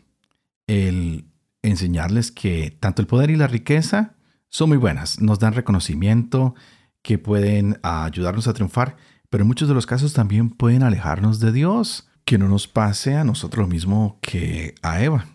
El 0.67 1.27
enseñarles 1.63 2.33
que 2.33 2.77
tanto 2.81 3.01
el 3.01 3.07
poder 3.07 3.31
y 3.31 3.37
la 3.37 3.47
riqueza 3.47 4.17
son 4.49 4.71
muy 4.71 4.79
buenas, 4.79 5.21
nos 5.21 5.39
dan 5.39 5.53
reconocimiento, 5.53 6.57
que 7.03 7.19
pueden 7.19 7.79
ayudarnos 7.85 8.49
a 8.49 8.53
triunfar, 8.53 8.97
pero 9.31 9.43
en 9.43 9.49
muchos 9.49 9.69
de 9.69 9.75
los 9.75 9.87
casos 9.87 10.13
también 10.13 10.51
pueden 10.51 10.83
alejarnos 10.83 11.39
de 11.39 11.53
Dios. 11.53 12.09
Que 12.25 12.37
no 12.37 12.49
nos 12.49 12.67
pase 12.67 13.15
a 13.15 13.23
nosotros 13.23 13.69
mismo 13.69 14.19
que 14.23 14.75
a 14.83 15.01
Eva, 15.01 15.27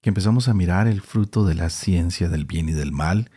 que 0.00 0.10
empezamos 0.10 0.48
a 0.48 0.54
mirar 0.54 0.88
el 0.88 1.02
fruto 1.02 1.44
de 1.44 1.54
la 1.54 1.70
ciencia 1.70 2.28
del 2.28 2.46
bien 2.46 2.68
y 2.68 2.72
del 2.72 2.90
mal, 2.90 3.30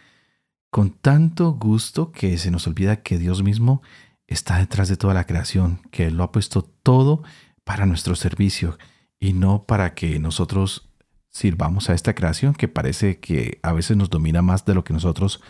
con 0.69 0.91
tanto 0.91 1.53
gusto 1.53 2.11
que 2.11 2.37
se 2.37 2.51
nos 2.51 2.67
olvida 2.67 3.01
que 3.01 3.17
Dios 3.17 3.43
mismo 3.43 3.81
está 4.27 4.57
detrás 4.57 4.87
de 4.89 4.97
toda 4.97 5.13
la 5.13 5.25
creación, 5.25 5.81
que 5.91 6.11
lo 6.11 6.23
ha 6.23 6.31
puesto 6.31 6.61
todo 6.61 7.23
para 7.63 7.85
nuestro 7.85 8.15
servicio 8.15 8.77
y 9.19 9.33
no 9.33 9.63
para 9.65 9.95
que 9.95 10.19
nosotros 10.19 10.89
sirvamos 11.29 11.89
a 11.89 11.93
esta 11.93 12.13
creación 12.13 12.53
que 12.53 12.67
parece 12.67 13.19
que 13.19 13.59
a 13.63 13.73
veces 13.73 13.97
nos 13.97 14.09
domina 14.09 14.41
más 14.41 14.65
de 14.65 14.73
lo 14.73 14.83
que 14.83 14.93
nosotros 14.93 15.41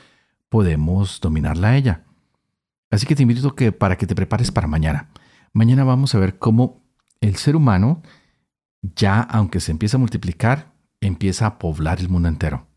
podemos 0.49 1.19
dominarla 1.21 1.69
a 1.69 1.77
ella. 1.77 2.05
Así 2.91 3.05
que 3.05 3.15
te 3.15 3.23
invito 3.23 3.55
que 3.55 3.71
para 3.71 3.97
que 3.97 4.08
te 4.08 4.15
prepares 4.15 4.51
para 4.51 4.67
mañana. 4.67 5.10
Mañana 5.53 5.84
vamos 5.84 6.15
a 6.15 6.19
ver 6.19 6.39
cómo 6.39 6.84
el 7.21 7.36
ser 7.36 7.55
humano 7.55 8.01
ya 8.82 9.21
aunque 9.21 9.60
se 9.60 9.71
empieza 9.71 9.97
a 9.97 9.99
multiplicar, 9.99 10.73
empieza 11.01 11.45
a 11.45 11.60
poblar 11.60 11.99
el 11.99 12.10
mundo 12.10 12.29
entero. 12.29 12.68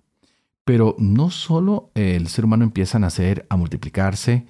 Pero 0.64 0.94
no 0.98 1.30
solo 1.30 1.90
el 1.94 2.28
ser 2.28 2.44
humano 2.44 2.64
empieza 2.64 2.98
a 2.98 3.00
nacer, 3.00 3.46
a 3.50 3.56
multiplicarse 3.56 4.46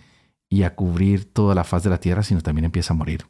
y 0.49 0.65
a 0.65 0.75
cubrir 0.75 1.33
toda 1.33 1.55
la 1.55 1.65
faz 1.65 1.83
de 1.83 1.91
la 1.91 2.01
tierra, 2.01 2.23
sino 2.23 2.43
también 2.43 2.67
empieza 2.67 2.93
a 2.93 2.97
morir. 2.97 3.27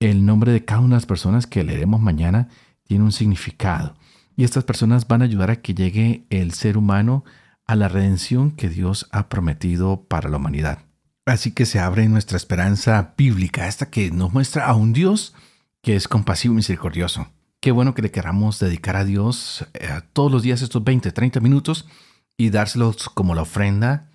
El 0.00 0.24
nombre 0.26 0.52
de 0.52 0.64
cada 0.64 0.80
una 0.80 0.96
de 0.96 0.96
las 0.96 1.06
personas 1.06 1.46
que 1.46 1.64
leeremos 1.64 2.00
mañana 2.00 2.48
tiene 2.84 3.04
un 3.04 3.12
significado. 3.12 3.94
Y 4.36 4.44
estas 4.44 4.64
personas 4.64 5.06
van 5.06 5.22
a 5.22 5.26
ayudar 5.26 5.50
a 5.50 5.60
que 5.62 5.74
llegue 5.74 6.26
el 6.30 6.52
ser 6.52 6.76
humano 6.76 7.24
a 7.66 7.76
la 7.76 7.88
redención 7.88 8.50
que 8.50 8.68
Dios 8.68 9.08
ha 9.12 9.28
prometido 9.28 10.04
para 10.08 10.28
la 10.28 10.38
humanidad. 10.38 10.84
Así 11.26 11.52
que 11.52 11.66
se 11.66 11.78
abre 11.78 12.08
nuestra 12.08 12.36
esperanza 12.36 13.14
bíblica, 13.16 13.68
esta 13.68 13.90
que 13.90 14.10
nos 14.10 14.32
muestra 14.32 14.66
a 14.66 14.74
un 14.74 14.92
Dios 14.92 15.34
que 15.82 15.94
es 15.96 16.08
compasivo 16.08 16.54
y 16.54 16.56
misericordioso. 16.56 17.28
Qué 17.60 17.72
bueno 17.72 17.92
que 17.92 18.00
le 18.00 18.10
queramos 18.10 18.58
dedicar 18.58 18.96
a 18.96 19.04
Dios 19.04 19.66
eh, 19.74 20.00
todos 20.14 20.32
los 20.32 20.42
días 20.42 20.62
estos 20.62 20.82
20, 20.82 21.12
30 21.12 21.40
minutos 21.40 21.86
y 22.38 22.48
dárselos 22.48 23.10
como 23.10 23.34
la 23.34 23.42
ofrenda 23.42 24.08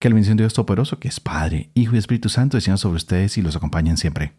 Que 0.00 0.08
la 0.08 0.14
bendición 0.14 0.36
de 0.36 0.44
Dios 0.44 0.54
Todopoderoso, 0.54 0.98
que 0.98 1.08
es 1.08 1.20
Padre, 1.20 1.70
Hijo 1.74 1.94
y 1.94 1.98
Espíritu 1.98 2.28
Santo, 2.28 2.56
descienda 2.56 2.78
sobre 2.78 2.96
ustedes 2.96 3.36
y 3.36 3.42
los 3.42 3.56
acompañen 3.56 3.96
siempre. 3.96 4.32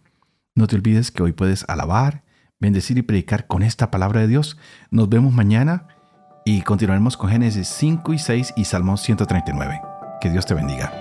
No 0.55 0.67
te 0.67 0.75
olvides 0.75 1.11
que 1.11 1.21
hoy 1.21 1.33
puedes 1.33 1.67
alabar, 1.69 2.23
bendecir 2.59 2.97
y 2.97 3.01
predicar 3.01 3.47
con 3.47 3.61
esta 3.61 3.91
palabra 3.91 4.21
de 4.21 4.27
Dios. 4.27 4.57
Nos 4.89 5.09
vemos 5.09 5.33
mañana 5.33 5.87
y 6.45 6.61
continuaremos 6.61 7.17
con 7.17 7.29
Génesis 7.29 7.67
5 7.67 8.13
y 8.13 8.19
6 8.19 8.53
y 8.55 8.65
Salmos 8.65 9.01
139. 9.01 9.81
Que 10.21 10.29
Dios 10.29 10.45
te 10.45 10.53
bendiga. 10.53 10.91